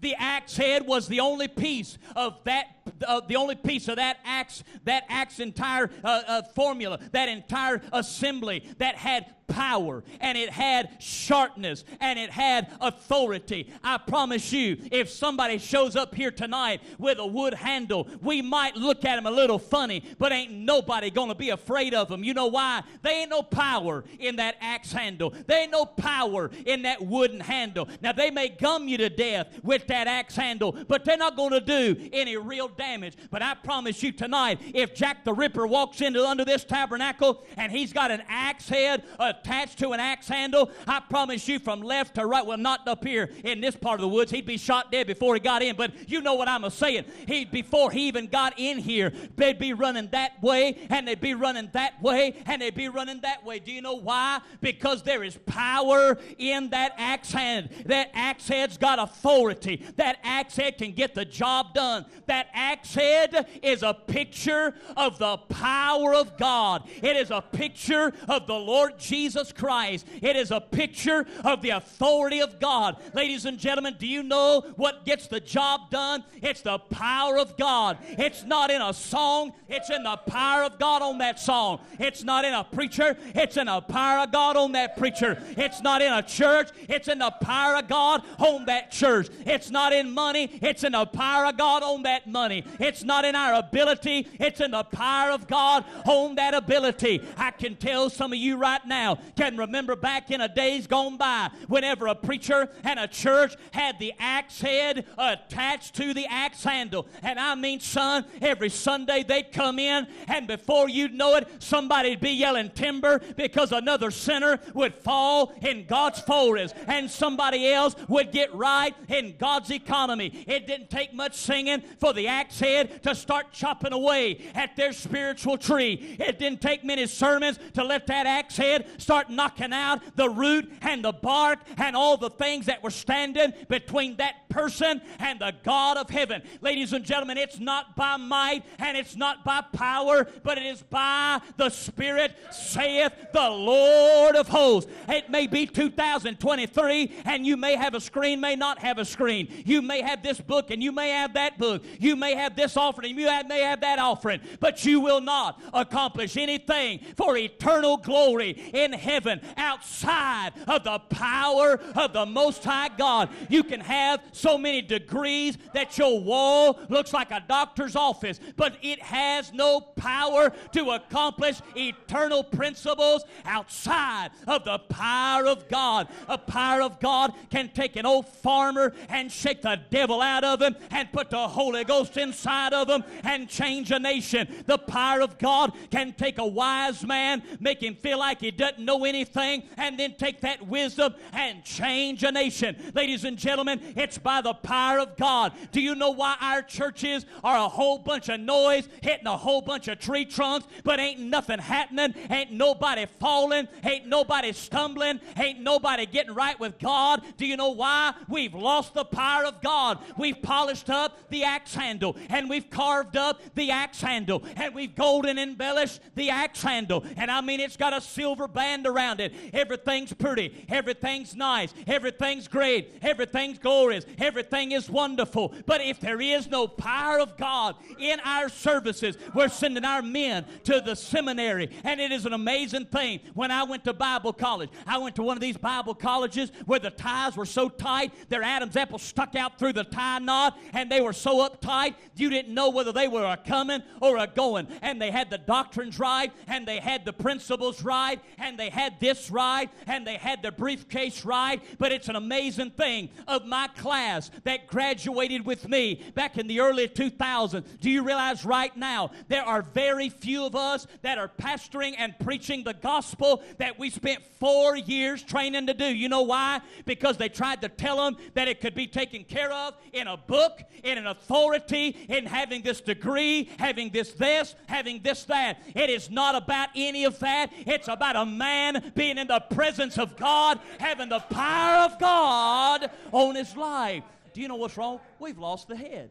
The 0.00 0.16
axe 0.16 0.56
head 0.56 0.84
was 0.84 1.06
the 1.06 1.20
only 1.20 1.46
piece 1.46 1.98
of 2.16 2.42
that, 2.42 2.66
uh, 3.06 3.20
the 3.20 3.36
only 3.36 3.54
piece 3.54 3.86
of 3.86 3.96
that 3.96 4.18
axe, 4.24 4.64
that 4.86 5.04
axe 5.08 5.38
entire 5.38 5.88
uh, 6.02 6.22
uh, 6.26 6.42
formula, 6.42 6.98
that 7.12 7.28
entire 7.28 7.80
assembly 7.92 8.68
that 8.78 8.96
had 8.96 9.35
power 9.46 10.02
and 10.20 10.36
it 10.36 10.50
had 10.50 10.90
sharpness 10.98 11.84
and 12.00 12.18
it 12.18 12.30
had 12.30 12.72
authority. 12.80 13.72
I 13.82 13.98
promise 13.98 14.52
you, 14.52 14.76
if 14.90 15.10
somebody 15.10 15.58
shows 15.58 15.96
up 15.96 16.14
here 16.14 16.30
tonight 16.30 16.80
with 16.98 17.18
a 17.18 17.26
wood 17.26 17.54
handle, 17.54 18.08
we 18.20 18.42
might 18.42 18.76
look 18.76 19.04
at 19.04 19.16
them 19.16 19.26
a 19.26 19.30
little 19.30 19.58
funny, 19.58 20.02
but 20.18 20.32
ain't 20.32 20.52
nobody 20.52 21.10
going 21.10 21.28
to 21.28 21.34
be 21.34 21.50
afraid 21.50 21.94
of 21.94 22.08
them. 22.08 22.24
You 22.24 22.34
know 22.34 22.46
why? 22.46 22.82
They 23.02 23.22
ain't 23.22 23.30
no 23.30 23.42
power 23.42 24.04
in 24.18 24.36
that 24.36 24.56
axe 24.60 24.92
handle. 24.92 25.32
They 25.46 25.62
ain't 25.62 25.72
no 25.72 25.84
power 25.84 26.50
in 26.64 26.82
that 26.82 27.04
wooden 27.04 27.40
handle. 27.40 27.88
Now, 28.00 28.12
they 28.12 28.30
may 28.30 28.48
gum 28.48 28.88
you 28.88 28.98
to 28.98 29.08
death 29.08 29.48
with 29.62 29.86
that 29.88 30.06
axe 30.06 30.36
handle, 30.36 30.72
but 30.88 31.04
they're 31.04 31.16
not 31.16 31.36
going 31.36 31.52
to 31.52 31.60
do 31.60 32.08
any 32.12 32.36
real 32.36 32.68
damage. 32.68 33.14
But 33.30 33.42
I 33.42 33.54
promise 33.54 34.02
you 34.02 34.12
tonight, 34.12 34.60
if 34.74 34.94
Jack 34.94 35.24
the 35.24 35.32
Ripper 35.32 35.66
walks 35.66 36.00
into 36.00 36.26
under 36.26 36.44
this 36.44 36.64
tabernacle 36.64 37.44
and 37.56 37.72
he's 37.72 37.92
got 37.92 38.10
an 38.10 38.22
axe 38.28 38.68
head, 38.68 39.04
a 39.18 39.34
attached 39.40 39.78
to 39.78 39.90
an 39.90 40.00
axe 40.00 40.28
handle, 40.28 40.70
I 40.86 41.00
promise 41.00 41.46
you 41.48 41.58
from 41.58 41.82
left 41.82 42.14
to 42.16 42.26
right, 42.26 42.44
well, 42.44 42.58
not 42.58 42.86
here 43.04 43.30
in 43.44 43.60
this 43.60 43.74
part 43.74 43.96
of 43.96 44.02
the 44.02 44.08
woods, 44.08 44.30
he'd 44.30 44.46
be 44.46 44.56
shot 44.56 44.92
dead 44.92 45.06
before 45.06 45.34
he 45.34 45.40
got 45.40 45.62
in. 45.62 45.76
But 45.76 46.08
you 46.08 46.20
know 46.20 46.34
what 46.34 46.48
I'm 46.48 46.68
saying. 46.70 47.04
He 47.26 47.44
before 47.44 47.90
he 47.90 48.08
even 48.08 48.26
got 48.26 48.54
in 48.58 48.78
here, 48.78 49.12
they'd 49.36 49.58
be 49.58 49.72
running 49.72 50.08
that 50.12 50.42
way, 50.42 50.86
and 50.88 51.06
they'd 51.06 51.20
be 51.20 51.34
running 51.34 51.68
that 51.72 52.00
way, 52.02 52.36
and 52.46 52.62
they'd 52.62 52.74
be 52.74 52.88
running 52.88 53.20
that 53.22 53.44
way. 53.44 53.58
Do 53.58 53.72
you 53.72 53.82
know 53.82 53.94
why? 53.94 54.40
Because 54.60 55.02
there 55.02 55.24
is 55.24 55.38
power 55.46 56.18
in 56.38 56.70
that 56.70 56.92
axe 56.96 57.32
hand. 57.32 57.70
That 57.86 58.10
axe 58.14 58.48
head's 58.48 58.78
got 58.78 58.98
authority. 58.98 59.84
That 59.96 60.18
axe 60.22 60.56
head 60.56 60.78
can 60.78 60.92
get 60.92 61.14
the 61.14 61.24
job 61.24 61.74
done. 61.74 62.06
That 62.26 62.48
axe 62.54 62.94
head 62.94 63.46
is 63.62 63.82
a 63.82 63.94
picture 63.94 64.74
of 64.96 65.18
the 65.18 65.36
power 65.36 66.14
of 66.14 66.36
God. 66.38 66.88
It 67.02 67.16
is 67.16 67.30
a 67.30 67.40
picture 67.40 68.12
of 68.28 68.46
the 68.46 68.54
Lord 68.54 68.98
Jesus 68.98 69.25
Christ. 69.56 70.06
It 70.22 70.36
is 70.36 70.50
a 70.50 70.60
picture 70.60 71.26
of 71.44 71.62
the 71.62 71.70
authority 71.70 72.40
of 72.40 72.60
God. 72.60 72.96
Ladies 73.14 73.44
and 73.44 73.58
gentlemen, 73.58 73.96
do 73.98 74.06
you 74.06 74.22
know 74.22 74.60
what 74.76 75.04
gets 75.04 75.26
the 75.26 75.40
job 75.40 75.90
done? 75.90 76.22
It's 76.42 76.60
the 76.60 76.78
power 76.78 77.38
of 77.38 77.56
God. 77.56 77.98
It's 78.02 78.44
not 78.44 78.70
in 78.70 78.82
a 78.82 78.92
song, 78.92 79.52
it's 79.68 79.90
in 79.90 80.02
the 80.02 80.16
power 80.16 80.64
of 80.64 80.78
God 80.78 81.02
on 81.02 81.18
that 81.18 81.40
song. 81.40 81.80
It's 81.98 82.22
not 82.22 82.44
in 82.44 82.54
a 82.54 82.64
preacher, 82.64 83.16
it's 83.34 83.56
in 83.56 83.66
the 83.66 83.80
power 83.80 84.24
of 84.24 84.32
God 84.32 84.56
on 84.56 84.72
that 84.72 84.96
preacher. 84.96 85.42
It's 85.56 85.80
not 85.80 86.02
in 86.02 86.12
a 86.12 86.22
church, 86.22 86.68
it's 86.88 87.08
in 87.08 87.18
the 87.18 87.30
power 87.40 87.76
of 87.76 87.88
God 87.88 88.22
on 88.38 88.66
that 88.66 88.90
church. 88.90 89.28
It's 89.44 89.70
not 89.70 89.92
in 89.92 90.12
money, 90.12 90.58
it's 90.62 90.84
in 90.84 90.92
the 90.92 91.06
power 91.06 91.46
of 91.46 91.56
God 91.56 91.82
on 91.82 92.02
that 92.02 92.26
money. 92.26 92.64
It's 92.78 93.02
not 93.02 93.24
in 93.24 93.34
our 93.34 93.54
ability, 93.54 94.28
it's 94.38 94.60
in 94.60 94.72
the 94.72 94.84
power 94.84 95.30
of 95.30 95.46
God 95.46 95.84
on 96.04 96.34
that 96.36 96.54
ability. 96.54 97.22
I 97.36 97.50
can 97.50 97.76
tell 97.76 98.10
some 98.10 98.32
of 98.32 98.38
you 98.38 98.56
right 98.56 98.84
now 98.86 99.15
can 99.36 99.56
remember 99.56 99.96
back 99.96 100.30
in 100.30 100.40
a 100.40 100.48
days 100.48 100.86
gone 100.86 101.16
by 101.16 101.50
whenever 101.68 102.06
a 102.06 102.14
preacher 102.14 102.68
and 102.84 102.98
a 102.98 103.08
church 103.08 103.54
had 103.72 103.98
the 103.98 104.12
axe 104.18 104.60
head 104.60 105.06
attached 105.18 105.94
to 105.96 106.14
the 106.14 106.26
axe 106.26 106.64
handle. 106.64 107.06
And 107.22 107.38
I 107.38 107.54
mean, 107.54 107.80
son, 107.80 108.24
every 108.40 108.68
Sunday 108.68 109.22
they'd 109.22 109.52
come 109.52 109.78
in, 109.78 110.06
and 110.28 110.46
before 110.46 110.88
you'd 110.88 111.14
know 111.14 111.36
it, 111.36 111.48
somebody'd 111.58 112.20
be 112.20 112.30
yelling 112.30 112.70
timber 112.70 113.20
because 113.36 113.72
another 113.72 114.10
sinner 114.10 114.58
would 114.74 114.94
fall 114.94 115.52
in 115.62 115.86
God's 115.86 116.20
forest 116.20 116.74
and 116.86 117.10
somebody 117.10 117.70
else 117.70 117.94
would 118.08 118.32
get 118.32 118.54
right 118.54 118.94
in 119.08 119.34
God's 119.38 119.70
economy. 119.70 120.44
It 120.46 120.66
didn't 120.66 120.90
take 120.90 121.14
much 121.14 121.34
singing 121.36 121.82
for 121.98 122.12
the 122.12 122.28
axe 122.28 122.60
head 122.60 123.02
to 123.02 123.14
start 123.14 123.52
chopping 123.52 123.92
away 123.92 124.42
at 124.54 124.76
their 124.76 124.92
spiritual 124.92 125.58
tree. 125.58 126.16
It 126.18 126.38
didn't 126.38 126.60
take 126.60 126.84
many 126.84 127.06
sermons 127.06 127.58
to 127.74 127.84
let 127.84 128.06
that 128.06 128.26
axe 128.26 128.56
head 128.56 128.86
start 129.06 129.30
knocking 129.30 129.72
out 129.72 130.00
the 130.16 130.28
root 130.28 130.68
and 130.82 131.04
the 131.04 131.12
bark 131.12 131.60
and 131.78 131.94
all 131.94 132.16
the 132.16 132.28
things 132.28 132.66
that 132.66 132.82
were 132.82 132.90
standing 132.90 133.52
between 133.68 134.16
that 134.16 134.48
person 134.48 135.00
and 135.20 135.38
the 135.38 135.54
God 135.62 135.96
of 135.96 136.10
heaven. 136.10 136.42
Ladies 136.60 136.92
and 136.92 137.04
gentlemen, 137.04 137.38
it's 137.38 137.60
not 137.60 137.94
by 137.94 138.16
might 138.16 138.64
and 138.80 138.96
it's 138.96 139.14
not 139.14 139.44
by 139.44 139.60
power, 139.72 140.26
but 140.42 140.58
it 140.58 140.66
is 140.66 140.82
by 140.82 141.40
the 141.56 141.70
Spirit, 141.70 142.34
saith 142.50 143.12
the 143.32 143.48
Lord 143.48 144.34
of 144.34 144.48
hosts. 144.48 144.90
It 145.08 145.30
may 145.30 145.46
be 145.46 145.66
2023 145.66 147.12
and 147.26 147.46
you 147.46 147.56
may 147.56 147.76
have 147.76 147.94
a 147.94 148.00
screen, 148.00 148.40
may 148.40 148.56
not 148.56 148.80
have 148.80 148.98
a 148.98 149.04
screen. 149.04 149.62
You 149.64 149.82
may 149.82 150.02
have 150.02 150.24
this 150.24 150.40
book 150.40 150.72
and 150.72 150.82
you 150.82 150.90
may 150.90 151.10
have 151.10 151.34
that 151.34 151.58
book. 151.58 151.84
You 152.00 152.16
may 152.16 152.34
have 152.34 152.56
this 152.56 152.76
offering, 152.76 153.16
you 153.16 153.26
may 153.46 153.60
have 153.60 153.82
that 153.82 154.00
offering, 154.00 154.40
but 154.58 154.84
you 154.84 154.98
will 154.98 155.20
not 155.20 155.62
accomplish 155.72 156.36
anything 156.36 157.00
for 157.16 157.36
eternal 157.36 157.98
glory 157.98 158.50
in 158.74 158.95
heaven 158.96 159.40
outside 159.56 160.52
of 160.66 160.84
the 160.84 160.98
power 161.10 161.80
of 161.94 162.12
the 162.12 162.26
Most 162.26 162.64
High 162.64 162.90
God. 162.96 163.28
You 163.48 163.62
can 163.62 163.80
have 163.80 164.20
so 164.32 164.58
many 164.58 164.82
degrees 164.82 165.58
that 165.74 165.96
your 165.98 166.20
wall 166.20 166.78
looks 166.88 167.12
like 167.12 167.30
a 167.30 167.42
doctor's 167.46 167.96
office, 167.96 168.40
but 168.56 168.76
it 168.82 169.00
has 169.00 169.52
no 169.52 169.80
power 169.80 170.52
to 170.72 170.90
accomplish 170.90 171.60
eternal 171.76 172.42
principles 172.42 173.24
outside 173.44 174.30
of 174.46 174.64
the 174.64 174.78
power 174.78 175.46
of 175.46 175.68
God. 175.68 176.08
A 176.28 176.38
power 176.38 176.82
of 176.82 177.00
God 177.00 177.32
can 177.50 177.70
take 177.70 177.96
an 177.96 178.06
old 178.06 178.28
farmer 178.28 178.92
and 179.08 179.30
shake 179.30 179.62
the 179.62 179.80
devil 179.90 180.20
out 180.20 180.44
of 180.44 180.60
him 180.60 180.76
and 180.90 181.12
put 181.12 181.30
the 181.30 181.48
Holy 181.48 181.84
Ghost 181.84 182.16
inside 182.16 182.72
of 182.72 182.88
him 182.88 183.04
and 183.22 183.48
change 183.48 183.90
a 183.90 183.98
nation. 183.98 184.48
The 184.66 184.78
power 184.78 185.20
of 185.20 185.38
God 185.38 185.72
can 185.90 186.12
take 186.12 186.38
a 186.38 186.46
wise 186.46 187.04
man, 187.04 187.42
make 187.60 187.82
him 187.82 187.94
feel 187.94 188.18
like 188.18 188.40
he 188.40 188.50
doesn't 188.50 188.75
know 188.78 189.04
anything, 189.04 189.64
and 189.76 189.98
then 189.98 190.14
take 190.16 190.40
that 190.42 190.66
wisdom 190.66 191.14
and 191.32 191.64
change 191.64 192.22
a 192.22 192.32
nation. 192.32 192.76
Ladies 192.94 193.24
and 193.24 193.36
gentlemen, 193.36 193.80
it's 193.96 194.18
by 194.18 194.40
the 194.40 194.54
power 194.54 194.98
of 194.98 195.16
God. 195.16 195.52
Do 195.72 195.80
you 195.80 195.94
know 195.94 196.10
why 196.10 196.36
our 196.40 196.62
churches 196.62 197.26
are 197.42 197.56
a 197.56 197.68
whole 197.68 197.98
bunch 197.98 198.28
of 198.28 198.40
noise, 198.40 198.88
hitting 199.02 199.26
a 199.26 199.36
whole 199.36 199.62
bunch 199.62 199.88
of 199.88 199.98
tree 199.98 200.24
trunks, 200.24 200.66
but 200.84 201.00
ain't 201.00 201.20
nothing 201.20 201.58
happening? 201.58 202.14
Ain't 202.30 202.52
nobody 202.52 203.06
falling? 203.18 203.68
Ain't 203.84 204.06
nobody 204.06 204.52
stumbling? 204.52 205.20
Ain't 205.38 205.60
nobody 205.60 206.06
getting 206.06 206.34
right 206.34 206.58
with 206.58 206.78
God? 206.78 207.22
Do 207.36 207.46
you 207.46 207.56
know 207.56 207.70
why? 207.70 208.14
We've 208.28 208.54
lost 208.54 208.94
the 208.94 209.04
power 209.04 209.44
of 209.44 209.60
God. 209.62 209.98
We've 210.16 210.40
polished 210.40 210.90
up 210.90 211.28
the 211.30 211.44
axe 211.44 211.74
handle, 211.74 212.16
and 212.28 212.48
we've 212.48 212.70
carved 212.70 213.16
up 213.16 213.40
the 213.54 213.70
axe 213.70 214.00
handle, 214.00 214.42
and 214.56 214.74
we've 214.74 214.94
golden 214.94 215.38
embellished 215.38 216.00
the 216.14 216.30
axe 216.30 216.62
handle. 216.62 217.04
And 217.16 217.30
I 217.30 217.40
mean, 217.40 217.60
it's 217.60 217.76
got 217.76 217.92
a 217.92 218.00
silver 218.00 218.48
band 218.66 218.86
around 218.86 219.20
it. 219.20 219.32
Everything's 219.52 220.12
pretty, 220.12 220.66
everything's 220.68 221.36
nice, 221.36 221.72
everything's 221.86 222.48
great, 222.48 222.98
everything's 223.00 223.58
glorious, 223.58 224.04
everything 224.18 224.72
is 224.72 224.90
wonderful. 224.90 225.54
But 225.66 225.82
if 225.82 226.00
there 226.00 226.20
is 226.20 226.48
no 226.50 226.66
power 226.66 227.20
of 227.20 227.36
God 227.36 227.76
in 227.98 228.18
our 228.24 228.48
services, 228.48 229.16
we're 229.34 229.48
sending 229.48 229.84
our 229.84 230.02
men 230.02 230.46
to 230.64 230.80
the 230.80 230.96
seminary. 230.96 231.70
And 231.84 232.00
it 232.00 232.10
is 232.10 232.26
an 232.26 232.32
amazing 232.32 232.86
thing. 232.86 233.20
When 233.34 233.52
I 233.52 233.62
went 233.62 233.84
to 233.84 233.92
Bible 233.92 234.32
college, 234.32 234.70
I 234.84 234.98
went 234.98 235.14
to 235.16 235.22
one 235.22 235.36
of 235.36 235.40
these 235.40 235.56
Bible 235.56 235.94
colleges 235.94 236.50
where 236.64 236.80
the 236.80 236.90
ties 236.90 237.36
were 237.36 237.46
so 237.46 237.68
tight, 237.68 238.12
their 238.28 238.42
Adam's 238.42 238.76
apple 238.76 238.98
stuck 238.98 239.36
out 239.36 239.60
through 239.60 239.74
the 239.74 239.84
tie 239.84 240.18
knot, 240.18 240.58
and 240.72 240.90
they 240.90 241.00
were 241.00 241.12
so 241.12 241.48
uptight, 241.48 241.94
you 242.16 242.30
didn't 242.30 242.52
know 242.52 242.70
whether 242.70 242.92
they 242.92 243.06
were 243.06 243.24
a 243.24 243.36
coming 243.36 243.82
or 244.00 244.16
a 244.16 244.26
going. 244.26 244.66
And 244.82 245.00
they 245.00 245.12
had 245.12 245.30
the 245.30 245.38
doctrines 245.38 246.00
right, 246.00 246.32
and 246.48 246.66
they 246.66 246.80
had 246.80 247.04
the 247.04 247.12
principles 247.12 247.84
right, 247.84 248.18
and 248.38 248.55
they 248.58 248.70
had 248.70 248.98
this 249.00 249.30
right, 249.30 249.70
and 249.86 250.06
they 250.06 250.16
had 250.16 250.42
the 250.42 250.52
briefcase 250.52 251.24
right. 251.24 251.62
But 251.78 251.92
it's 251.92 252.08
an 252.08 252.16
amazing 252.16 252.70
thing 252.70 253.10
of 253.26 253.46
my 253.46 253.68
class 253.68 254.30
that 254.44 254.66
graduated 254.66 255.44
with 255.44 255.68
me 255.68 256.02
back 256.14 256.38
in 256.38 256.46
the 256.46 256.60
early 256.60 256.88
2000s. 256.88 257.64
Do 257.80 257.90
you 257.90 258.02
realize 258.02 258.44
right 258.44 258.76
now 258.76 259.10
there 259.28 259.42
are 259.42 259.62
very 259.62 260.08
few 260.08 260.44
of 260.44 260.54
us 260.54 260.86
that 261.02 261.18
are 261.18 261.28
pastoring 261.28 261.94
and 261.98 262.18
preaching 262.18 262.64
the 262.64 262.74
gospel 262.74 263.42
that 263.58 263.78
we 263.78 263.90
spent 263.90 264.22
four 264.38 264.76
years 264.76 265.22
training 265.22 265.66
to 265.66 265.74
do? 265.74 265.86
You 265.86 266.08
know 266.08 266.22
why? 266.22 266.60
Because 266.84 267.16
they 267.16 267.28
tried 267.28 267.62
to 267.62 267.68
tell 267.68 267.96
them 267.96 268.16
that 268.34 268.48
it 268.48 268.60
could 268.60 268.74
be 268.74 268.86
taken 268.86 269.24
care 269.24 269.52
of 269.52 269.74
in 269.92 270.06
a 270.06 270.16
book, 270.16 270.60
in 270.82 270.98
an 270.98 271.06
authority, 271.06 271.96
in 272.08 272.26
having 272.26 272.62
this 272.62 272.80
degree, 272.80 273.50
having 273.58 273.90
this 273.90 274.12
this, 274.12 274.54
having 274.66 275.02
this 275.02 275.24
that. 275.24 275.62
It 275.74 275.90
is 275.90 276.10
not 276.10 276.34
about 276.34 276.68
any 276.74 277.04
of 277.04 277.18
that. 277.20 277.52
It's 277.66 277.88
about 277.88 278.16
a 278.16 278.26
man 278.46 278.92
being 278.94 279.18
in 279.18 279.26
the 279.26 279.40
presence 279.40 279.98
of 279.98 280.16
God, 280.16 280.60
having 280.78 281.08
the 281.08 281.20
power 281.20 281.84
of 281.84 281.98
God 281.98 282.90
on 283.12 283.34
his 283.34 283.56
life. 283.56 284.04
Do 284.32 284.40
you 284.40 284.48
know 284.48 284.56
what's 284.56 284.76
wrong? 284.76 285.00
We've 285.18 285.38
lost 285.38 285.68
the 285.68 285.76
head. 285.76 286.10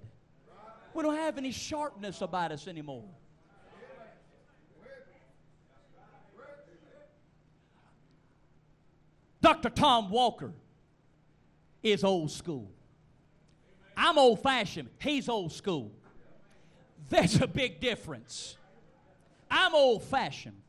We 0.93 1.03
don't 1.03 1.15
have 1.15 1.37
any 1.37 1.51
sharpness 1.51 2.21
about 2.21 2.51
us 2.51 2.67
anymore. 2.67 3.03
Dr. 9.41 9.69
Tom 9.69 10.09
Walker 10.09 10.53
is 11.83 12.03
old 12.03 12.31
school. 12.31 12.71
I'm 13.95 14.17
old 14.17 14.41
fashioned. 14.41 14.89
He's 14.99 15.29
old 15.29 15.51
school. 15.51 15.91
There's 17.09 17.39
a 17.39 17.47
big 17.47 17.79
difference. 17.79 18.57
I'm 19.51 19.75
old 19.75 20.03
fashioned. 20.03 20.64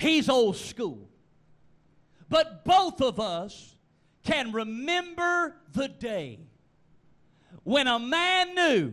He's 0.00 0.30
old 0.30 0.56
school. 0.56 1.08
But 2.30 2.64
both 2.64 3.02
of 3.02 3.20
us 3.20 3.76
can 4.22 4.50
remember 4.50 5.56
the 5.72 5.88
day 5.88 6.40
when 7.64 7.86
a 7.86 7.98
man 7.98 8.54
knew 8.54 8.92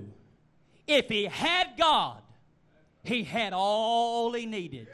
if 0.86 1.08
he 1.08 1.26
had 1.26 1.78
God, 1.78 2.22
he 3.04 3.24
had 3.24 3.54
all 3.54 4.34
he 4.34 4.46
needed. 4.46 4.90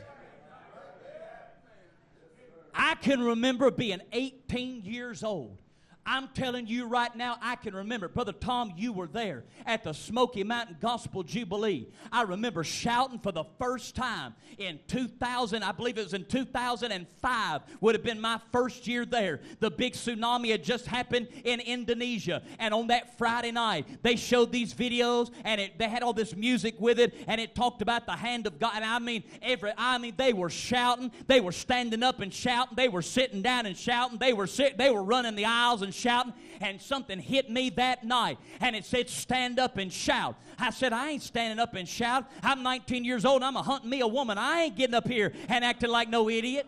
I 2.75 2.93
can 2.95 3.23
remember 3.23 3.71
being 3.71 4.01
18 4.11 4.83
years 4.83 5.23
old 5.23 5.62
I'm 6.05 6.27
telling 6.29 6.67
you 6.67 6.85
right 6.85 7.15
now, 7.15 7.37
I 7.41 7.55
can 7.55 7.73
remember. 7.73 8.09
Brother 8.09 8.33
Tom, 8.33 8.73
you 8.75 8.91
were 8.91 9.07
there 9.07 9.45
at 9.65 9.83
the 9.83 9.93
Smoky 9.93 10.43
Mountain 10.43 10.77
Gospel 10.81 11.23
Jubilee. 11.23 11.87
I 12.11 12.23
remember 12.23 12.63
shouting 12.63 13.19
for 13.19 13.31
the 13.31 13.45
first 13.57 13.95
time 13.95 14.33
in 14.57 14.79
2000, 14.87 15.63
I 15.63 15.71
believe 15.71 15.97
it 15.97 16.03
was 16.03 16.13
in 16.13 16.25
2005, 16.25 17.61
would 17.79 17.95
have 17.95 18.03
been 18.03 18.19
my 18.19 18.39
first 18.51 18.85
year 18.85 19.05
there. 19.05 19.39
The 19.59 19.71
big 19.71 19.93
tsunami 19.93 20.51
had 20.51 20.63
just 20.63 20.87
happened 20.87 21.29
in 21.45 21.61
Indonesia. 21.61 22.41
And 22.59 22.73
on 22.73 22.87
that 22.87 23.17
Friday 23.17 23.51
night, 23.51 23.85
they 24.03 24.17
showed 24.17 24.51
these 24.51 24.73
videos 24.73 25.31
and 25.45 25.61
it, 25.61 25.79
they 25.79 25.87
had 25.87 26.03
all 26.03 26.13
this 26.13 26.35
music 26.35 26.75
with 26.79 26.99
it 26.99 27.13
and 27.27 27.39
it 27.39 27.55
talked 27.55 27.81
about 27.81 28.05
the 28.05 28.13
hand 28.13 28.45
of 28.45 28.59
God. 28.59 28.73
And 28.75 28.83
I 28.83 28.99
mean, 28.99 29.23
every, 29.41 29.71
I 29.77 29.97
mean, 29.97 30.15
they 30.17 30.33
were 30.33 30.49
shouting, 30.49 31.11
they 31.27 31.39
were 31.39 31.53
standing 31.53 32.03
up 32.03 32.19
and 32.19 32.33
shouting, 32.33 32.75
they 32.75 32.89
were 32.89 33.01
sitting 33.01 33.41
down 33.41 33.65
and 33.65 33.77
shouting, 33.77 34.17
they 34.17 34.33
were 34.33 34.47
sit, 34.47 34.77
they 34.77 34.89
were 34.89 35.03
running 35.03 35.35
the 35.35 35.45
aisles 35.45 35.81
and 35.81 35.92
and 35.93 35.99
shouting, 35.99 36.33
and 36.61 36.81
something 36.81 37.19
hit 37.19 37.49
me 37.49 37.69
that 37.71 38.03
night, 38.03 38.37
and 38.59 38.75
it 38.75 38.85
said, 38.85 39.09
Stand 39.09 39.59
up 39.59 39.77
and 39.77 39.91
shout. 39.93 40.35
I 40.57 40.71
said, 40.71 40.93
I 40.93 41.09
ain't 41.09 41.21
standing 41.21 41.59
up 41.59 41.75
and 41.75 41.87
shout. 41.87 42.29
I'm 42.41 42.63
19 42.63 43.05
years 43.05 43.25
old, 43.25 43.43
I'm 43.43 43.55
a 43.55 43.61
hunting 43.61 43.89
me 43.89 44.01
a 44.01 44.07
woman. 44.07 44.37
I 44.37 44.63
ain't 44.63 44.75
getting 44.75 44.95
up 44.95 45.07
here 45.07 45.33
and 45.47 45.63
acting 45.63 45.89
like 45.89 46.09
no 46.09 46.29
idiot. 46.29 46.67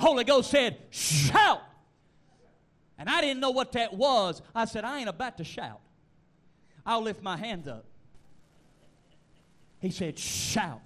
Holy 0.00 0.24
Ghost 0.24 0.50
said, 0.50 0.78
Shout. 0.90 1.62
And 2.96 3.08
I 3.08 3.20
didn't 3.20 3.40
know 3.40 3.50
what 3.50 3.72
that 3.72 3.92
was. 3.92 4.40
I 4.54 4.66
said, 4.66 4.84
I 4.84 5.00
ain't 5.00 5.08
about 5.08 5.38
to 5.38 5.44
shout. 5.44 5.80
I'll 6.86 7.02
lift 7.02 7.22
my 7.22 7.36
hands 7.36 7.66
up. 7.66 7.84
He 9.80 9.90
said, 9.90 10.18
Shout. 10.18 10.80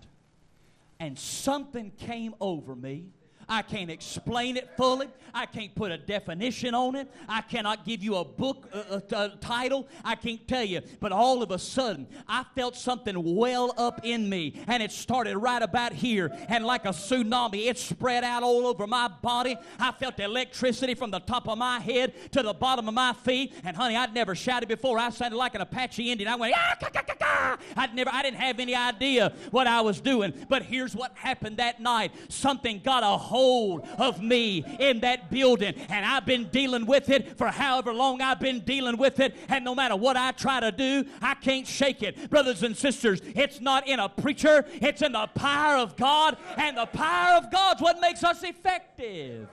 And 1.01 1.17
something 1.19 1.93
came 1.97 2.35
over 2.41 2.75
me 2.75 3.13
I 3.49 3.63
can't 3.63 3.91
explain 3.91 4.57
it 4.57 4.69
fully. 4.77 5.09
I 5.35 5.47
can't 5.47 5.75
put 5.75 5.91
a 5.91 5.99
definition 5.99 6.75
on 6.75 6.97
it. 6.97 7.11
I 7.29 7.41
cannot 7.41 7.85
give 7.85 8.03
you 8.03 8.17
a 8.17 8.25
book 8.25 8.69
uh, 8.73 9.01
uh, 9.15 9.29
title. 9.41 9.89
I 10.05 10.15
can't 10.17 10.47
tell 10.47 10.65
you. 10.65 10.83
But 11.01 11.13
all 11.13 11.43
of 11.43 11.51
a 11.51 11.59
sudden, 11.59 12.07
I 12.27 12.45
felt 12.55 12.77
something 12.77 13.37
well 13.37 13.73
up 13.79 14.01
in 14.05 14.29
me, 14.29 14.61
and 14.67 14.83
it 14.83 14.93
started 14.93 15.37
right 15.39 15.63
about 15.63 15.93
here. 15.93 16.31
And 16.49 16.65
like 16.65 16.85
a 16.85 16.91
tsunami, 16.91 17.69
it 17.69 17.79
spread 17.79 18.25
out 18.25 18.43
all 18.43 18.67
over 18.67 18.87
my 18.87 19.09
body. 19.09 19.57
I 19.79 19.93
felt 19.93 20.19
electricity 20.21 20.95
from 20.95 21.11
the 21.11 21.21
top 21.21 21.49
of 21.49 21.57
my 21.57 21.81
head 21.81 22.15
to 22.33 22.43
the 22.43 22.55
bottom 22.55 22.89
of 22.89 22.95
my 22.95 23.13
feet. 23.13 23.55
And 23.65 23.77
honey, 23.77 23.97
I'd 23.97 24.15
never 24.15 24.35
shouted 24.35 24.69
before. 24.69 24.99
I 24.99 25.11
sounded 25.11 25.37
like 25.37 25.55
an 25.55 25.61
Apache 25.61 26.11
Indian. 26.11 26.29
I 26.29 26.37
went, 26.37 26.55
ah, 26.57 26.77
ka, 26.81 26.91
ka, 26.91 27.03
ka. 27.03 27.59
I'd 27.77 27.95
never, 27.95 28.11
I 28.13 28.23
didn't 28.23 28.41
have 28.41 28.61
any 28.61 28.75
idea 28.75 29.33
what 29.51 29.67
I 29.67 29.81
was 29.81 30.01
doing. 30.01 30.35
But 30.49 30.63
here's 30.63 30.95
what 30.95 31.17
happened 31.17 31.59
that 31.59 31.81
night. 31.81 32.13
Something 32.29 32.81
got 32.85 33.03
a 33.03 33.17
hold 33.17 33.38
hold 33.39 33.87
of 33.99 34.21
me 34.21 34.65
in 34.81 34.99
that 35.01 35.31
building. 35.31 35.75
And 35.89 36.05
I've 36.05 36.27
been 36.27 36.49
dealing 36.49 36.87
with 36.87 37.09
it 37.09 37.39
for 37.39 37.47
however 37.47 37.93
long 37.93 38.21
I've 38.21 38.41
been 38.41 38.61
dealing 38.61 38.97
with 38.97 39.21
it. 39.21 39.37
And 39.49 39.65
no 39.65 39.77
matter 39.77 39.95
what 39.95 40.17
I 40.17 40.33
try 40.33 40.59
to 40.59 40.73
do, 40.73 41.05
I 41.23 41.35
can't 41.35 41.67
shake 41.67 42.03
it. 42.03 42.29
Brothers 42.31 42.65
and 42.65 42.77
sisters, 42.77 43.21
it's 43.25 43.61
not 43.61 43.87
in 43.87 44.01
a 44.01 44.09
preacher, 44.09 44.67
it's 44.81 45.03
in 45.03 45.13
the 45.13 45.29
power 45.35 45.77
of 45.77 45.97
God. 45.97 46.37
And 46.57 46.77
the 46.77 46.87
power 46.87 47.37
of 47.37 47.51
God's 47.53 47.81
what 47.81 48.01
makes 48.01 48.25
us 48.25 48.43
effective. 48.43 49.49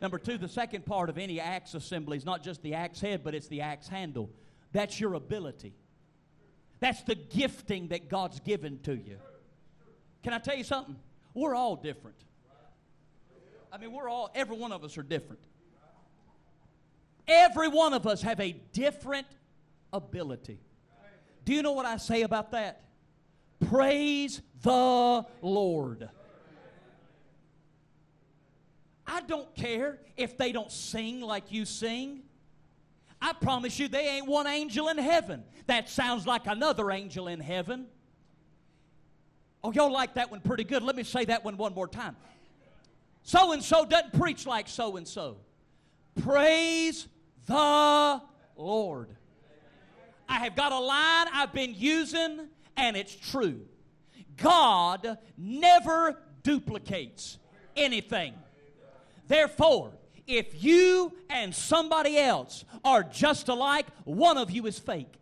Number 0.00 0.18
two, 0.18 0.38
the 0.38 0.48
second 0.48 0.86
part 0.86 1.10
of 1.10 1.18
any 1.18 1.40
axe 1.40 1.74
assembly 1.74 2.16
is 2.16 2.24
not 2.24 2.42
just 2.42 2.62
the 2.62 2.74
axe 2.74 3.00
head, 3.00 3.22
but 3.22 3.34
it's 3.34 3.48
the 3.48 3.60
axe 3.60 3.88
handle. 3.88 4.30
That's 4.72 4.98
your 4.98 5.14
ability. 5.14 5.74
That's 6.80 7.02
the 7.02 7.14
gifting 7.14 7.88
that 7.88 8.08
God's 8.08 8.40
given 8.40 8.78
to 8.84 8.94
you. 8.94 9.18
Can 10.22 10.32
I 10.32 10.38
tell 10.38 10.56
you 10.56 10.64
something? 10.64 10.96
We're 11.34 11.54
all 11.54 11.76
different. 11.76 12.16
I 13.74 13.76
mean, 13.76 13.90
we're 13.90 14.08
all, 14.08 14.30
every 14.36 14.56
one 14.56 14.70
of 14.70 14.84
us 14.84 14.96
are 14.96 15.02
different. 15.02 15.40
Every 17.26 17.66
one 17.66 17.92
of 17.92 18.06
us 18.06 18.22
have 18.22 18.38
a 18.38 18.52
different 18.72 19.26
ability. 19.92 20.60
Do 21.44 21.52
you 21.52 21.60
know 21.60 21.72
what 21.72 21.84
I 21.84 21.96
say 21.96 22.22
about 22.22 22.52
that? 22.52 22.82
Praise 23.68 24.40
the 24.62 25.26
Lord. 25.42 26.08
I 29.08 29.22
don't 29.22 29.52
care 29.56 29.98
if 30.16 30.38
they 30.38 30.52
don't 30.52 30.70
sing 30.70 31.20
like 31.20 31.50
you 31.50 31.64
sing. 31.64 32.22
I 33.20 33.32
promise 33.32 33.80
you, 33.80 33.88
they 33.88 34.06
ain't 34.06 34.28
one 34.28 34.46
angel 34.46 34.88
in 34.88 34.98
heaven. 34.98 35.42
That 35.66 35.88
sounds 35.88 36.28
like 36.28 36.46
another 36.46 36.92
angel 36.92 37.26
in 37.26 37.40
heaven. 37.40 37.86
Oh, 39.64 39.72
y'all 39.72 39.92
like 39.92 40.14
that 40.14 40.30
one 40.30 40.42
pretty 40.42 40.62
good. 40.62 40.84
Let 40.84 40.94
me 40.94 41.02
say 41.02 41.24
that 41.24 41.44
one 41.44 41.56
one 41.56 41.74
more 41.74 41.88
time. 41.88 42.14
So 43.24 43.52
and 43.52 43.62
so 43.62 43.86
doesn't 43.86 44.12
preach 44.12 44.46
like 44.46 44.68
so 44.68 44.96
and 44.96 45.08
so. 45.08 45.38
Praise 46.22 47.08
the 47.46 48.20
Lord. 48.54 49.08
I 50.28 50.38
have 50.40 50.54
got 50.54 50.72
a 50.72 50.78
line 50.78 51.26
I've 51.32 51.52
been 51.52 51.74
using, 51.74 52.48
and 52.76 52.96
it's 52.96 53.14
true. 53.14 53.62
God 54.36 55.18
never 55.38 56.22
duplicates 56.42 57.38
anything. 57.76 58.34
Therefore, 59.26 59.92
if 60.26 60.62
you 60.62 61.12
and 61.30 61.54
somebody 61.54 62.18
else 62.18 62.64
are 62.84 63.02
just 63.02 63.48
alike, 63.48 63.86
one 64.04 64.36
of 64.36 64.50
you 64.50 64.66
is 64.66 64.78
fake. 64.78 65.14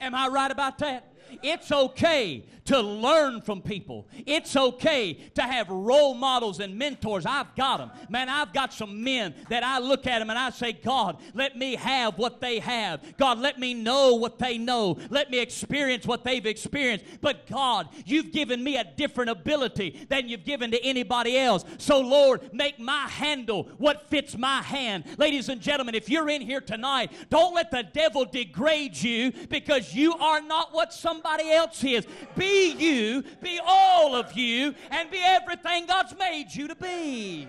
Am 0.00 0.14
I 0.14 0.28
right 0.28 0.50
about 0.50 0.78
that? 0.78 1.11
It's 1.42 1.72
okay 1.72 2.44
to 2.64 2.80
learn 2.80 3.40
from 3.40 3.60
people. 3.60 4.06
It's 4.26 4.54
okay 4.56 5.14
to 5.34 5.42
have 5.42 5.68
role 5.68 6.14
models 6.14 6.60
and 6.60 6.78
mentors. 6.78 7.26
I've 7.26 7.54
got 7.56 7.78
them. 7.78 7.90
Man, 8.08 8.28
I've 8.28 8.52
got 8.52 8.72
some 8.72 9.02
men 9.02 9.34
that 9.48 9.64
I 9.64 9.78
look 9.78 10.06
at 10.06 10.20
them 10.20 10.30
and 10.30 10.38
I 10.38 10.50
say, 10.50 10.72
God, 10.72 11.20
let 11.34 11.56
me 11.56 11.74
have 11.76 12.18
what 12.18 12.40
they 12.40 12.60
have. 12.60 13.16
God, 13.16 13.38
let 13.38 13.58
me 13.58 13.74
know 13.74 14.14
what 14.14 14.38
they 14.38 14.58
know. 14.58 14.98
Let 15.10 15.30
me 15.30 15.40
experience 15.40 16.06
what 16.06 16.24
they've 16.24 16.46
experienced. 16.46 17.04
But 17.20 17.46
God, 17.48 17.88
you've 18.06 18.32
given 18.32 18.62
me 18.62 18.76
a 18.76 18.84
different 18.84 19.30
ability 19.30 20.06
than 20.08 20.28
you've 20.28 20.44
given 20.44 20.70
to 20.70 20.84
anybody 20.84 21.38
else. 21.38 21.64
So, 21.78 22.00
Lord, 22.00 22.52
make 22.52 22.78
my 22.78 23.08
handle 23.08 23.64
what 23.78 24.08
fits 24.08 24.36
my 24.36 24.62
hand. 24.62 25.04
Ladies 25.18 25.48
and 25.48 25.60
gentlemen, 25.60 25.94
if 25.94 26.08
you're 26.08 26.30
in 26.30 26.42
here 26.42 26.60
tonight, 26.60 27.12
don't 27.28 27.54
let 27.54 27.70
the 27.70 27.82
devil 27.82 28.24
degrade 28.24 28.96
you 28.96 29.32
because 29.48 29.94
you 29.94 30.14
are 30.14 30.40
not 30.40 30.72
what 30.72 30.92
somebody 30.92 31.21
else 31.24 31.82
is. 31.84 32.06
Be 32.36 32.72
you, 32.72 33.24
be 33.42 33.60
all 33.64 34.14
of 34.14 34.32
you, 34.32 34.74
and 34.90 35.10
be 35.10 35.20
everything 35.22 35.86
God's 35.86 36.16
made 36.16 36.48
you 36.52 36.68
to 36.68 36.74
be. 36.74 37.48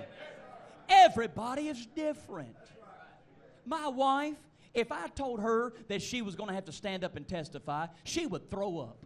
Everybody 0.90 1.68
is 1.68 1.86
different. 1.96 2.56
My 3.66 3.88
wife, 3.88 4.38
if 4.74 4.92
I 4.92 5.08
told 5.08 5.40
her 5.40 5.74
that 5.88 6.02
she 6.02 6.22
was 6.22 6.36
going 6.36 6.50
to 6.50 6.56
have 6.56 6.66
to 6.66 6.72
stand 6.72 7.04
up 7.04 7.16
and 7.16 7.28
testify, 7.28 7.88
she 8.04 8.26
would 8.26 8.50
throw 8.50 8.80
up. 8.80 9.06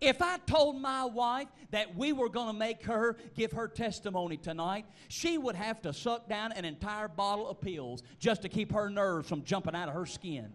If 0.00 0.22
I 0.22 0.38
told 0.38 0.80
my 0.80 1.04
wife 1.04 1.48
that 1.72 1.94
we 1.94 2.12
were 2.12 2.30
going 2.30 2.46
to 2.46 2.58
make 2.58 2.84
her 2.84 3.18
give 3.34 3.52
her 3.52 3.68
testimony 3.68 4.38
tonight, 4.38 4.86
she 5.08 5.36
would 5.36 5.54
have 5.54 5.82
to 5.82 5.92
suck 5.92 6.26
down 6.26 6.52
an 6.52 6.64
entire 6.64 7.08
bottle 7.08 7.48
of 7.48 7.60
pills 7.60 8.02
just 8.18 8.40
to 8.42 8.48
keep 8.48 8.72
her 8.72 8.88
nerves 8.88 9.28
from 9.28 9.44
jumping 9.44 9.74
out 9.74 9.88
of 9.88 9.94
her 9.94 10.06
skin. 10.06 10.50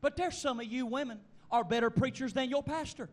But 0.00 0.16
there's 0.16 0.36
some 0.36 0.60
of 0.60 0.66
you 0.66 0.86
women 0.86 1.20
are 1.50 1.64
better 1.64 1.90
preachers 1.90 2.32
than 2.32 2.50
your 2.50 2.62
pastor. 2.62 3.08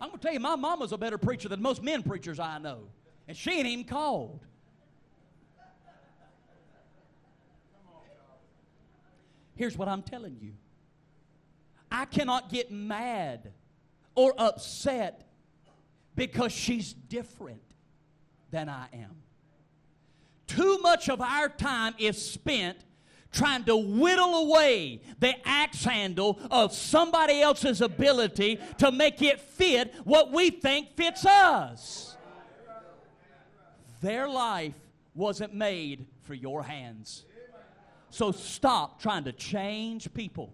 I'm 0.00 0.08
going 0.08 0.18
to 0.18 0.24
tell 0.24 0.34
you, 0.34 0.40
my 0.40 0.56
mama's 0.56 0.92
a 0.92 0.98
better 0.98 1.18
preacher 1.18 1.48
than 1.48 1.62
most 1.62 1.82
men 1.82 2.02
preachers 2.02 2.38
I 2.38 2.58
know. 2.58 2.88
And 3.26 3.36
she 3.36 3.52
ain't 3.52 3.66
even 3.66 3.84
called. 3.84 4.44
Here's 9.54 9.78
what 9.78 9.88
I'm 9.88 10.02
telling 10.02 10.36
you 10.40 10.52
I 11.90 12.04
cannot 12.06 12.50
get 12.50 12.70
mad 12.70 13.52
or 14.14 14.34
upset 14.36 15.28
because 16.16 16.52
she's 16.52 16.92
different 16.92 17.62
than 18.50 18.68
I 18.68 18.86
am. 18.92 19.16
Too 20.46 20.78
much 20.82 21.08
of 21.08 21.20
our 21.20 21.48
time 21.48 21.94
is 21.98 22.20
spent 22.20 22.78
trying 23.34 23.64
to 23.64 23.76
whittle 23.76 24.34
away 24.36 25.00
the 25.18 25.34
axe 25.44 25.84
handle 25.84 26.38
of 26.50 26.72
somebody 26.72 27.42
else's 27.42 27.80
ability 27.80 28.58
to 28.78 28.92
make 28.92 29.20
it 29.20 29.40
fit 29.40 29.92
what 30.04 30.32
we 30.32 30.50
think 30.50 30.96
fits 30.96 31.26
us. 31.26 32.16
Their 34.00 34.28
life 34.28 34.78
wasn't 35.14 35.54
made 35.54 36.06
for 36.22 36.34
your 36.34 36.62
hands. 36.62 37.24
So 38.10 38.30
stop 38.30 39.02
trying 39.02 39.24
to 39.24 39.32
change 39.32 40.12
people. 40.14 40.52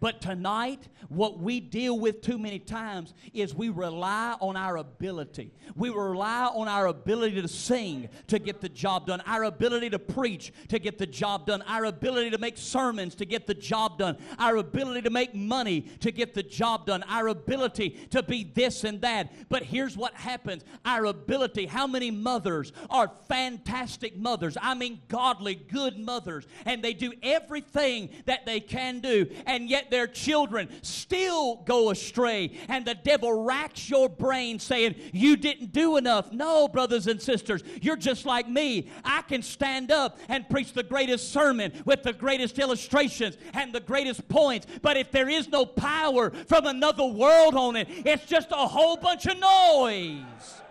But 0.00 0.20
tonight, 0.20 0.88
what 1.08 1.38
we 1.38 1.60
deal 1.60 1.98
with 1.98 2.20
too 2.20 2.38
many 2.38 2.58
times 2.58 3.14
is 3.32 3.54
we 3.54 3.68
rely 3.68 4.36
on 4.40 4.56
our 4.56 4.76
ability. 4.76 5.52
We 5.74 5.90
rely 5.90 6.46
on 6.46 6.68
our 6.68 6.86
ability 6.86 7.40
to 7.40 7.48
sing 7.48 8.08
to 8.26 8.38
get 8.38 8.60
the 8.60 8.68
job 8.68 9.06
done, 9.06 9.22
our 9.26 9.44
ability 9.44 9.90
to 9.90 9.98
preach 9.98 10.52
to 10.68 10.78
get 10.78 10.98
the 10.98 11.06
job 11.06 11.46
done, 11.46 11.62
our 11.62 11.84
ability 11.84 12.30
to 12.30 12.38
make 12.38 12.58
sermons 12.58 13.14
to 13.16 13.24
get 13.24 13.46
the 13.46 13.54
job 13.54 13.98
done, 13.98 14.16
our 14.38 14.56
ability 14.56 15.02
to 15.02 15.10
make 15.10 15.34
money 15.34 15.82
to 16.00 16.10
get 16.10 16.34
the 16.34 16.42
job 16.42 16.86
done, 16.86 17.02
our 17.04 17.28
ability 17.28 17.90
to 18.10 18.22
be 18.22 18.44
this 18.44 18.84
and 18.84 19.00
that. 19.02 19.32
But 19.48 19.62
here's 19.62 19.96
what 19.96 20.14
happens 20.14 20.64
our 20.84 21.04
ability. 21.06 21.66
How 21.66 21.86
many 21.86 22.10
mothers 22.10 22.72
are 22.90 23.10
fantastic 23.28 24.16
mothers? 24.16 24.56
I 24.60 24.74
mean, 24.74 25.00
godly, 25.08 25.54
good 25.54 25.98
mothers, 25.98 26.46
and 26.64 26.82
they 26.82 26.92
do 26.92 27.12
everything 27.22 28.10
that 28.26 28.46
they 28.46 28.60
can 28.60 29.00
do, 29.00 29.26
and 29.46 29.68
yet 29.68 29.75
yet 29.76 29.90
their 29.90 30.06
children 30.06 30.68
still 30.82 31.56
go 31.56 31.90
astray. 31.90 32.52
And 32.68 32.84
the 32.84 32.94
devil 32.94 33.44
racks 33.44 33.90
your 33.90 34.08
brain 34.08 34.58
saying, 34.58 34.94
You 35.12 35.36
didn't 35.36 35.72
do 35.72 35.96
enough. 35.96 36.32
No, 36.32 36.66
brothers 36.66 37.06
and 37.06 37.20
sisters, 37.20 37.62
you're 37.82 37.96
just 37.96 38.24
like 38.24 38.48
me. 38.48 38.90
I 39.04 39.22
can 39.22 39.42
stand 39.42 39.90
up 39.90 40.18
and 40.28 40.48
preach 40.48 40.72
the 40.72 40.82
greatest 40.82 41.32
sermon 41.32 41.72
with 41.84 42.02
the 42.02 42.14
greatest 42.14 42.58
illustrations 42.58 43.36
and 43.52 43.72
the 43.72 43.80
greatest 43.80 44.28
points. 44.28 44.66
But 44.80 44.96
if 44.96 45.10
there 45.10 45.28
is 45.28 45.48
no 45.48 45.66
power 45.66 46.30
from 46.30 46.66
another 46.66 47.04
world 47.04 47.54
on 47.54 47.76
it, 47.76 47.88
it's 47.90 48.24
just 48.24 48.48
a 48.52 48.66
whole 48.66 48.96
bunch 48.96 49.26
of 49.26 49.38
noise. 49.38 50.62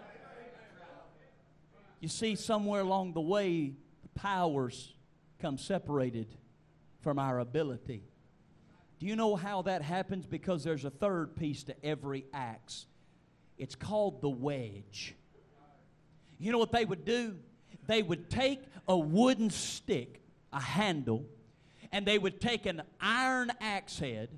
You 2.00 2.10
see, 2.10 2.36
somewhere 2.36 2.82
along 2.82 3.14
the 3.14 3.22
way, 3.22 3.74
the 4.02 4.20
powers 4.20 4.94
come 5.40 5.58
separated 5.58 6.28
from 7.02 7.20
our 7.20 7.40
ability. 7.40 8.04
Do 9.00 9.06
you 9.06 9.16
know 9.16 9.36
how 9.36 9.62
that 9.64 9.82
happens? 9.82 10.26
Because 10.26 10.64
there's 10.64 10.86
a 10.86 10.90
third 10.90 11.36
piece 11.36 11.64
to 11.66 11.86
every 11.86 12.26
axe. 12.34 12.86
It's 13.58 13.76
called 13.76 14.22
the 14.22 14.30
wedge. 14.30 15.16
You 16.38 16.52
know 16.52 16.58
what 16.58 16.72
they 16.72 16.86
would 16.86 17.06
do? 17.06 17.36
They 17.88 18.04
would 18.04 18.30
take 18.30 18.62
a 18.88 18.98
wooden 18.98 19.50
stick, 19.50 20.22
a 20.52 20.60
handle, 20.60 21.26
and 21.92 22.06
they 22.06 22.18
would 22.18 22.42
take 22.42 22.66
an 22.66 22.82
iron 23.00 23.52
axe 23.62 24.00
head 24.00 24.30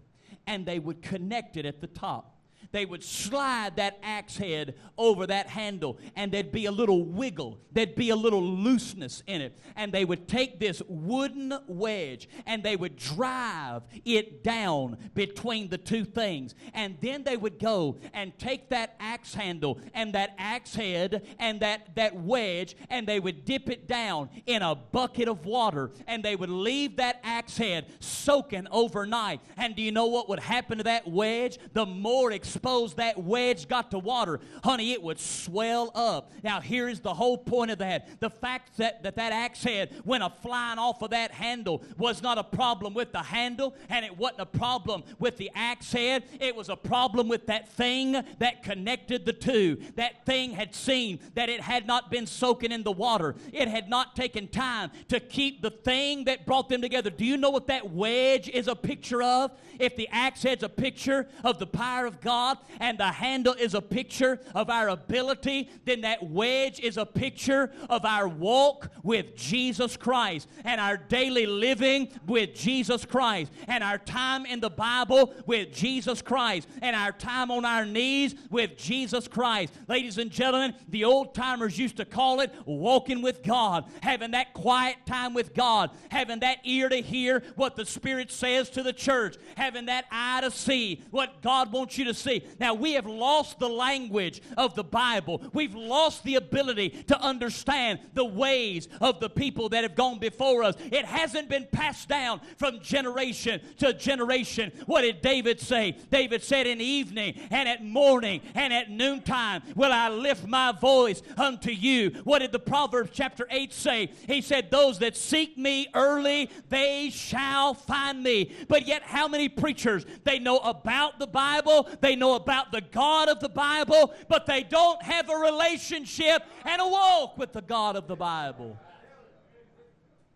and 0.45 0.65
they 0.65 0.79
would 0.79 1.01
connect 1.01 1.57
it 1.57 1.65
at 1.65 1.81
the 1.81 1.87
top 1.87 2.36
they 2.71 2.85
would 2.85 3.03
slide 3.03 3.75
that 3.77 3.99
axe 4.03 4.37
head 4.37 4.75
over 4.97 5.27
that 5.27 5.47
handle, 5.47 5.97
and 6.15 6.31
there'd 6.31 6.51
be 6.51 6.65
a 6.65 6.71
little 6.71 7.03
wiggle, 7.03 7.59
there'd 7.71 7.95
be 7.95 8.09
a 8.09 8.15
little 8.15 8.43
looseness 8.43 9.23
in 9.27 9.41
it. 9.41 9.57
And 9.75 9.91
they 9.91 10.05
would 10.05 10.27
take 10.27 10.59
this 10.59 10.81
wooden 10.87 11.53
wedge 11.67 12.27
and 12.45 12.63
they 12.63 12.75
would 12.75 12.95
drive 12.97 13.83
it 14.05 14.43
down 14.43 14.97
between 15.13 15.69
the 15.69 15.77
two 15.77 16.03
things. 16.03 16.55
And 16.73 16.97
then 17.01 17.23
they 17.23 17.37
would 17.37 17.59
go 17.59 17.97
and 18.13 18.37
take 18.37 18.69
that 18.69 18.95
axe 18.99 19.33
handle 19.33 19.79
and 19.93 20.13
that 20.13 20.35
axe 20.37 20.75
head 20.75 21.27
and 21.39 21.59
that, 21.61 21.95
that 21.95 22.15
wedge, 22.15 22.75
and 22.89 23.07
they 23.07 23.19
would 23.19 23.45
dip 23.45 23.69
it 23.69 23.87
down 23.87 24.29
in 24.45 24.61
a 24.61 24.75
bucket 24.75 25.27
of 25.27 25.45
water, 25.45 25.91
and 26.07 26.23
they 26.23 26.35
would 26.35 26.49
leave 26.49 26.97
that 26.97 27.19
axe 27.23 27.57
head 27.57 27.85
soaking 27.99 28.67
overnight. 28.71 29.39
And 29.55 29.75
do 29.75 29.81
you 29.81 29.91
know 29.91 30.07
what 30.07 30.29
would 30.29 30.39
happen 30.39 30.79
to 30.79 30.83
that 30.85 31.07
wedge? 31.07 31.57
The 31.73 31.85
more 31.85 32.31
expensive 32.31 32.56
exposed 32.57 32.97
that 32.97 33.23
wedge 33.23 33.67
got 33.67 33.91
to 33.91 33.99
water, 33.99 34.39
honey, 34.63 34.91
it 34.91 35.01
would 35.01 35.19
swell 35.19 35.91
up. 35.93 36.31
Now, 36.43 36.59
here 36.59 36.87
is 36.87 36.99
the 36.99 37.13
whole 37.13 37.37
point 37.37 37.69
of 37.69 37.77
that. 37.77 38.19
The 38.19 38.31
fact 38.31 38.77
that 38.77 39.03
that, 39.03 39.15
that 39.15 39.31
axe 39.31 39.63
head 39.63 39.93
went 40.05 40.23
a 40.23 40.29
flying 40.41 40.79
off 40.79 41.03
of 41.03 41.11
that 41.11 41.31
handle 41.31 41.83
was 41.97 42.23
not 42.23 42.39
a 42.39 42.43
problem 42.43 42.95
with 42.95 43.11
the 43.11 43.21
handle, 43.21 43.75
and 43.89 44.03
it 44.03 44.17
wasn't 44.17 44.41
a 44.41 44.45
problem 44.47 45.03
with 45.19 45.37
the 45.37 45.51
axe 45.53 45.91
head. 45.91 46.23
It 46.39 46.55
was 46.55 46.69
a 46.69 46.75
problem 46.75 47.27
with 47.27 47.45
that 47.45 47.69
thing 47.69 48.13
that 48.39 48.63
connected 48.63 49.25
the 49.25 49.33
two. 49.33 49.77
That 49.95 50.25
thing 50.25 50.51
had 50.51 50.73
seen 50.73 51.19
that 51.35 51.49
it 51.49 51.61
had 51.61 51.85
not 51.85 52.09
been 52.09 52.25
soaking 52.25 52.71
in 52.71 52.81
the 52.81 52.91
water, 52.91 53.35
it 53.53 53.67
had 53.67 53.87
not 53.87 54.15
taken 54.15 54.47
time 54.47 54.89
to 55.09 55.19
keep 55.19 55.61
the 55.61 55.69
thing 55.69 56.23
that 56.25 56.47
brought 56.47 56.69
them 56.69 56.81
together. 56.81 57.11
Do 57.11 57.23
you 57.23 57.37
know 57.37 57.51
what 57.51 57.67
that 57.67 57.91
wedge 57.91 58.49
is 58.49 58.67
a 58.67 58.75
picture 58.75 59.21
of? 59.21 59.51
If 59.79 59.95
the 59.95 60.07
axe 60.11 60.41
head's 60.41 60.63
a 60.63 60.69
picture 60.69 61.27
of 61.43 61.59
the 61.59 61.67
power 61.67 62.07
of 62.07 62.19
God, 62.19 62.46
God 62.47 62.57
and 62.79 62.97
the 62.97 63.11
handle 63.11 63.53
is 63.53 63.73
a 63.73 63.81
picture 63.81 64.39
of 64.55 64.69
our 64.69 64.89
ability, 64.89 65.69
then 65.85 66.01
that 66.01 66.23
wedge 66.23 66.79
is 66.79 66.97
a 66.97 67.05
picture 67.05 67.71
of 67.89 68.05
our 68.05 68.27
walk 68.27 68.89
with 69.03 69.35
Jesus 69.35 69.97
Christ 69.97 70.47
and 70.63 70.79
our 70.79 70.97
daily 70.97 71.45
living 71.45 72.09
with 72.25 72.53
Jesus 72.53 73.05
Christ 73.05 73.51
and 73.67 73.83
our 73.83 73.97
time 73.97 74.45
in 74.45 74.59
the 74.59 74.69
Bible 74.69 75.33
with 75.45 75.73
Jesus 75.73 76.21
Christ 76.21 76.67
and 76.81 76.95
our 76.95 77.11
time 77.11 77.51
on 77.51 77.65
our 77.65 77.85
knees 77.85 78.35
with 78.49 78.77
Jesus 78.77 79.27
Christ. 79.27 79.73
Ladies 79.87 80.17
and 80.17 80.31
gentlemen, 80.31 80.73
the 80.89 81.03
old 81.03 81.33
timers 81.33 81.77
used 81.77 81.97
to 81.97 82.05
call 82.05 82.39
it 82.39 82.53
walking 82.65 83.21
with 83.21 83.43
God, 83.43 83.85
having 84.01 84.31
that 84.31 84.53
quiet 84.53 84.97
time 85.05 85.33
with 85.33 85.53
God, 85.53 85.91
having 86.09 86.39
that 86.39 86.59
ear 86.63 86.89
to 86.89 87.01
hear 87.01 87.43
what 87.55 87.75
the 87.75 87.85
Spirit 87.85 88.31
says 88.31 88.69
to 88.71 88.83
the 88.83 88.93
church, 88.93 89.35
having 89.55 89.85
that 89.87 90.05
eye 90.11 90.41
to 90.41 90.51
see 90.51 91.03
what 91.11 91.41
God 91.41 91.71
wants 91.71 91.97
you 91.97 92.05
to 92.05 92.13
see. 92.13 92.36
Now, 92.59 92.73
we 92.73 92.93
have 92.93 93.05
lost 93.05 93.59
the 93.59 93.69
language 93.69 94.41
of 94.57 94.75
the 94.75 94.83
Bible. 94.83 95.43
We've 95.53 95.75
lost 95.75 96.23
the 96.23 96.35
ability 96.35 96.89
to 97.07 97.19
understand 97.21 97.99
the 98.13 98.25
ways 98.25 98.87
of 99.01 99.19
the 99.19 99.29
people 99.29 99.69
that 99.69 99.83
have 99.83 99.95
gone 99.95 100.19
before 100.19 100.63
us. 100.63 100.75
It 100.91 101.05
hasn't 101.05 101.49
been 101.49 101.67
passed 101.71 102.09
down 102.09 102.41
from 102.57 102.79
generation 102.81 103.61
to 103.77 103.93
generation. 103.93 104.71
What 104.85 105.01
did 105.01 105.21
David 105.21 105.59
say? 105.59 105.97
David 106.11 106.43
said, 106.43 106.67
In 106.67 106.81
evening 106.81 107.35
and 107.49 107.67
at 107.67 107.83
morning 107.83 108.41
and 108.55 108.73
at 108.73 108.89
noontime 108.89 109.61
will 109.75 109.91
I 109.91 110.09
lift 110.09 110.47
my 110.47 110.71
voice 110.71 111.21
unto 111.37 111.71
you. 111.71 112.11
What 112.23 112.39
did 112.39 112.51
the 112.51 112.59
Proverbs 112.59 113.11
chapter 113.13 113.47
8 113.49 113.73
say? 113.73 114.11
He 114.27 114.41
said, 114.41 114.71
Those 114.71 114.99
that 114.99 115.15
seek 115.15 115.57
me 115.57 115.87
early, 115.93 116.49
they 116.69 117.09
shall 117.09 117.73
find 117.73 118.23
me. 118.23 118.51
But 118.67 118.87
yet, 118.87 119.03
how 119.03 119.27
many 119.27 119.49
preachers 119.49 120.05
they 120.23 120.39
know 120.39 120.57
about 120.59 121.19
the 121.19 121.27
Bible, 121.27 121.89
they 122.01 122.15
know 122.15 122.26
about 122.35 122.71
the 122.71 122.81
God 122.81 123.29
of 123.29 123.39
the 123.39 123.49
Bible, 123.49 124.13
but 124.27 124.45
they 124.45 124.63
don't 124.63 125.01
have 125.01 125.29
a 125.29 125.35
relationship 125.35 126.43
and 126.65 126.81
a 126.81 126.87
walk 126.87 127.37
with 127.37 127.53
the 127.53 127.61
God 127.61 127.95
of 127.95 128.07
the 128.07 128.15
Bible. 128.15 128.77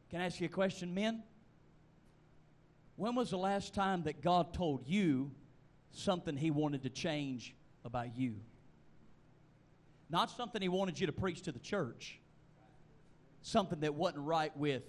Can 0.10 0.22
I 0.22 0.26
ask 0.26 0.40
you 0.40 0.46
a 0.46 0.50
question, 0.50 0.94
men? 0.94 1.24
When 2.96 3.16
was 3.16 3.30
the 3.30 3.38
last 3.38 3.74
time 3.74 4.04
that 4.04 4.22
God 4.22 4.54
told 4.54 4.88
you 4.88 5.32
something 5.92 6.36
He 6.36 6.52
wanted 6.52 6.84
to 6.84 6.90
change 6.90 7.56
about 7.86 8.16
you? 8.16 8.36
Not 10.10 10.30
something 10.30 10.62
He 10.62 10.70
wanted 10.70 11.00
you 11.00 11.08
to 11.08 11.14
preach 11.14 11.42
to 11.44 11.52
the 11.52 11.60
church, 11.60 12.20
something 13.42 13.80
that 13.80 13.96
wasn't 13.96 14.26
right 14.26 14.56
with 14.58 14.84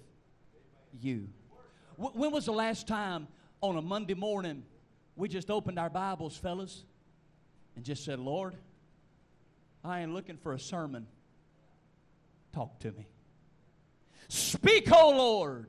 you. 1.00 1.28
When 1.96 2.32
was 2.32 2.46
the 2.46 2.52
last 2.52 2.88
time 2.88 3.28
on 3.60 3.76
a 3.76 3.82
Monday 3.82 4.14
morning 4.14 4.64
we 5.14 5.28
just 5.28 5.50
opened 5.50 5.78
our 5.78 5.90
Bibles, 5.90 6.36
fellas, 6.36 6.84
and 7.76 7.84
just 7.84 8.04
said, 8.04 8.18
Lord, 8.18 8.54
I 9.84 10.00
ain't 10.00 10.14
looking 10.14 10.36
for 10.36 10.52
a 10.52 10.58
sermon. 10.58 11.06
Talk 12.52 12.78
to 12.80 12.92
me. 12.92 13.06
Speak, 14.28 14.90
O 14.92 15.10
Lord, 15.10 15.66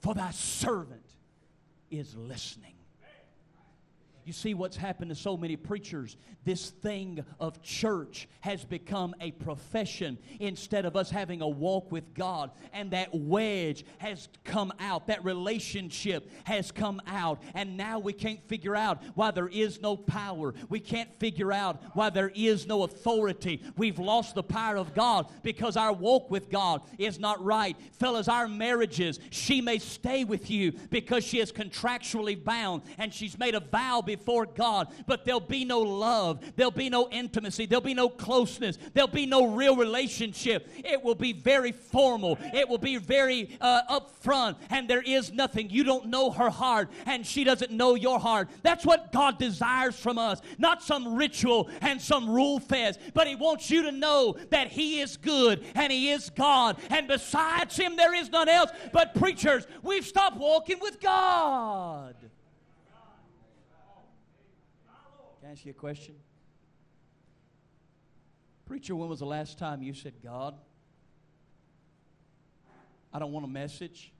for 0.00 0.14
thy 0.14 0.30
servant 0.30 1.04
is 1.90 2.14
listening. 2.16 2.77
You 4.28 4.34
see 4.34 4.52
what's 4.52 4.76
happened 4.76 5.08
to 5.08 5.14
so 5.14 5.38
many 5.38 5.56
preachers. 5.56 6.18
This 6.44 6.68
thing 6.68 7.24
of 7.40 7.62
church 7.62 8.28
has 8.40 8.62
become 8.62 9.14
a 9.22 9.30
profession 9.30 10.18
instead 10.38 10.84
of 10.84 10.96
us 10.96 11.08
having 11.08 11.40
a 11.40 11.48
walk 11.48 11.90
with 11.90 12.12
God. 12.12 12.50
And 12.74 12.90
that 12.90 13.08
wedge 13.14 13.86
has 13.96 14.28
come 14.44 14.70
out, 14.80 15.06
that 15.06 15.24
relationship 15.24 16.30
has 16.44 16.70
come 16.70 17.00
out. 17.06 17.42
And 17.54 17.78
now 17.78 17.98
we 18.00 18.12
can't 18.12 18.46
figure 18.48 18.76
out 18.76 19.02
why 19.14 19.30
there 19.30 19.48
is 19.48 19.80
no 19.80 19.96
power. 19.96 20.52
We 20.68 20.80
can't 20.80 21.08
figure 21.18 21.50
out 21.50 21.80
why 21.94 22.10
there 22.10 22.30
is 22.34 22.66
no 22.66 22.82
authority. 22.82 23.62
We've 23.78 23.98
lost 23.98 24.34
the 24.34 24.42
power 24.42 24.76
of 24.76 24.94
God 24.94 25.32
because 25.42 25.78
our 25.78 25.94
walk 25.94 26.30
with 26.30 26.50
God 26.50 26.82
is 26.98 27.18
not 27.18 27.42
right. 27.42 27.78
Fellas, 27.92 28.28
our 28.28 28.46
marriages, 28.46 29.20
she 29.30 29.62
may 29.62 29.78
stay 29.78 30.24
with 30.24 30.50
you 30.50 30.72
because 30.90 31.24
she 31.24 31.40
is 31.40 31.50
contractually 31.50 32.44
bound 32.44 32.82
and 32.98 33.14
she's 33.14 33.38
made 33.38 33.54
a 33.54 33.60
vow 33.60 34.02
before 34.02 34.17
before 34.18 34.46
God, 34.46 34.88
but 35.06 35.24
there'll 35.24 35.40
be 35.40 35.64
no 35.64 35.80
love, 35.80 36.40
there'll 36.56 36.70
be 36.70 36.90
no 36.90 37.08
intimacy, 37.10 37.66
there'll 37.66 37.80
be 37.80 37.94
no 37.94 38.08
closeness, 38.08 38.76
there'll 38.92 39.08
be 39.08 39.26
no 39.26 39.46
real 39.46 39.76
relationship. 39.76 40.68
It 40.76 41.02
will 41.02 41.14
be 41.14 41.32
very 41.32 41.72
formal, 41.72 42.36
it 42.52 42.68
will 42.68 42.78
be 42.78 42.96
very 42.96 43.56
uh, 43.60 44.00
upfront, 44.00 44.56
and 44.70 44.88
there 44.88 45.02
is 45.02 45.32
nothing. 45.32 45.70
You 45.70 45.84
don't 45.84 46.06
know 46.06 46.30
her 46.30 46.50
heart, 46.50 46.90
and 47.06 47.24
she 47.24 47.44
doesn't 47.44 47.70
know 47.70 47.94
your 47.94 48.18
heart. 48.18 48.48
That's 48.62 48.84
what 48.84 49.12
God 49.12 49.38
desires 49.38 49.96
from 49.98 50.18
us, 50.18 50.40
not 50.58 50.82
some 50.82 51.14
ritual 51.14 51.70
and 51.80 52.00
some 52.00 52.28
rule 52.28 52.58
fest, 52.58 52.98
but 53.14 53.28
He 53.28 53.36
wants 53.36 53.70
you 53.70 53.84
to 53.84 53.92
know 53.92 54.36
that 54.50 54.68
He 54.68 55.00
is 55.00 55.16
good 55.16 55.64
and 55.74 55.92
He 55.92 56.10
is 56.10 56.30
God, 56.30 56.76
and 56.90 57.06
besides 57.06 57.76
Him, 57.76 57.96
there 57.96 58.14
is 58.14 58.30
none 58.30 58.48
else. 58.48 58.70
But 58.92 59.14
preachers, 59.14 59.66
we've 59.82 60.06
stopped 60.06 60.36
walking 60.36 60.78
with 60.80 61.00
God. 61.00 62.16
I 65.48 65.52
ask 65.52 65.64
you 65.64 65.70
a 65.70 65.74
question? 65.74 66.14
Preacher, 68.66 68.94
when 68.94 69.08
was 69.08 69.20
the 69.20 69.24
last 69.24 69.58
time 69.58 69.80
you 69.80 69.94
said, 69.94 70.12
God, 70.22 70.54
I 73.14 73.18
don't 73.18 73.32
want 73.32 73.46
a 73.46 73.48
message, 73.48 74.12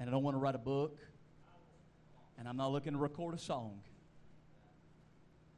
and 0.00 0.10
I 0.10 0.12
don't 0.12 0.24
want 0.24 0.34
to 0.34 0.40
write 0.40 0.56
a 0.56 0.58
book, 0.58 0.98
and 2.36 2.48
I'm 2.48 2.56
not 2.56 2.72
looking 2.72 2.94
to 2.94 2.98
record 2.98 3.36
a 3.36 3.38
song. 3.38 3.78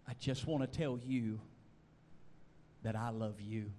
I 0.07 0.13
just 0.21 0.47
want 0.47 0.71
to 0.71 0.79
tell 0.79 1.01
you 1.03 1.41
that 2.83 2.95
I 2.95 3.09
love 3.09 3.41
you. 3.41 3.71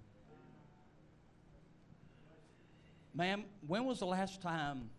Ma'am, 3.14 3.44
when 3.68 3.84
was 3.84 4.00
the 4.00 4.06
last 4.06 4.42
time 4.42 4.90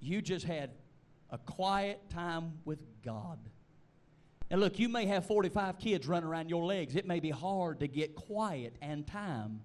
you 0.00 0.22
just 0.22 0.46
had 0.46 0.70
a 1.30 1.36
quiet 1.36 2.00
time 2.08 2.54
with 2.64 2.78
God. 3.04 3.38
And 4.50 4.60
look, 4.60 4.78
you 4.78 4.88
may 4.88 5.04
have 5.06 5.26
45 5.26 5.78
kids 5.78 6.06
running 6.06 6.28
around 6.28 6.48
your 6.48 6.64
legs. 6.64 6.96
It 6.96 7.06
may 7.06 7.20
be 7.20 7.30
hard 7.30 7.80
to 7.80 7.88
get 7.88 8.14
quiet 8.14 8.74
and 8.80 9.06
time. 9.06 9.60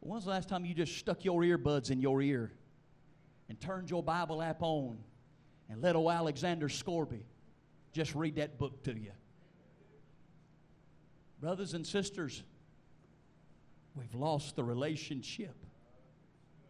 When's 0.00 0.24
the 0.24 0.30
last 0.30 0.48
time 0.48 0.64
you 0.64 0.74
just 0.74 0.98
stuck 0.98 1.24
your 1.24 1.40
earbuds 1.42 1.90
in 1.90 2.00
your 2.00 2.20
ear 2.20 2.52
and 3.48 3.58
turned 3.60 3.88
your 3.88 4.02
Bible 4.02 4.42
app 4.42 4.62
on 4.62 4.98
and 5.70 5.80
let 5.80 5.96
old 5.96 6.10
Alexander 6.10 6.68
Scourby 6.68 7.24
just 7.92 8.14
read 8.14 8.36
that 8.36 8.58
book 8.58 8.82
to 8.84 8.92
you? 8.92 9.12
Brothers 11.40 11.72
and 11.72 11.86
sisters, 11.86 12.42
we've 13.94 14.14
lost 14.14 14.54
the 14.54 14.64
relationship 14.64 15.54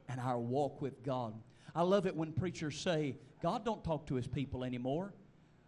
and 0.09 0.21
our 0.21 0.39
walk 0.39 0.81
with 0.81 1.03
God. 1.03 1.35
I 1.75 1.83
love 1.83 2.07
it 2.07 2.15
when 2.15 2.33
preachers 2.33 2.79
say, 2.79 3.17
God 3.43 3.65
don't 3.65 3.83
talk 3.83 4.07
to 4.07 4.15
his 4.15 4.27
people 4.27 4.63
anymore. 4.63 5.15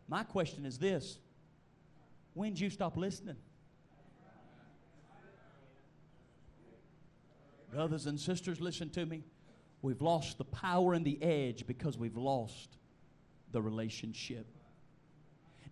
My 0.06 0.22
question 0.22 0.64
is 0.66 0.78
this 0.78 1.18
when 2.34 2.50
did 2.50 2.60
you 2.60 2.70
stop 2.70 2.96
listening? 2.96 3.36
Brothers 7.72 8.06
and 8.06 8.20
sisters, 8.20 8.60
listen 8.60 8.90
to 8.90 9.06
me. 9.06 9.24
We've 9.82 10.00
lost 10.00 10.38
the 10.38 10.44
power 10.44 10.94
and 10.94 11.04
the 11.04 11.20
edge 11.22 11.66
because 11.66 11.98
we've 11.98 12.16
lost 12.16 12.76
the 13.52 13.60
relationship. 13.60 14.46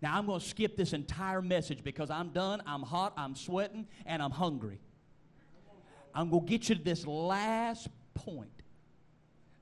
Now, 0.00 0.18
I'm 0.18 0.26
going 0.26 0.40
to 0.40 0.46
skip 0.46 0.76
this 0.76 0.92
entire 0.92 1.40
message 1.40 1.84
because 1.84 2.10
I'm 2.10 2.30
done, 2.30 2.60
I'm 2.66 2.82
hot, 2.82 3.12
I'm 3.16 3.36
sweating, 3.36 3.86
and 4.04 4.20
I'm 4.20 4.32
hungry. 4.32 4.80
I'm 6.12 6.28
going 6.28 6.44
to 6.44 6.50
get 6.50 6.68
you 6.68 6.74
to 6.74 6.82
this 6.82 7.06
last 7.06 7.88
point. 8.14 8.61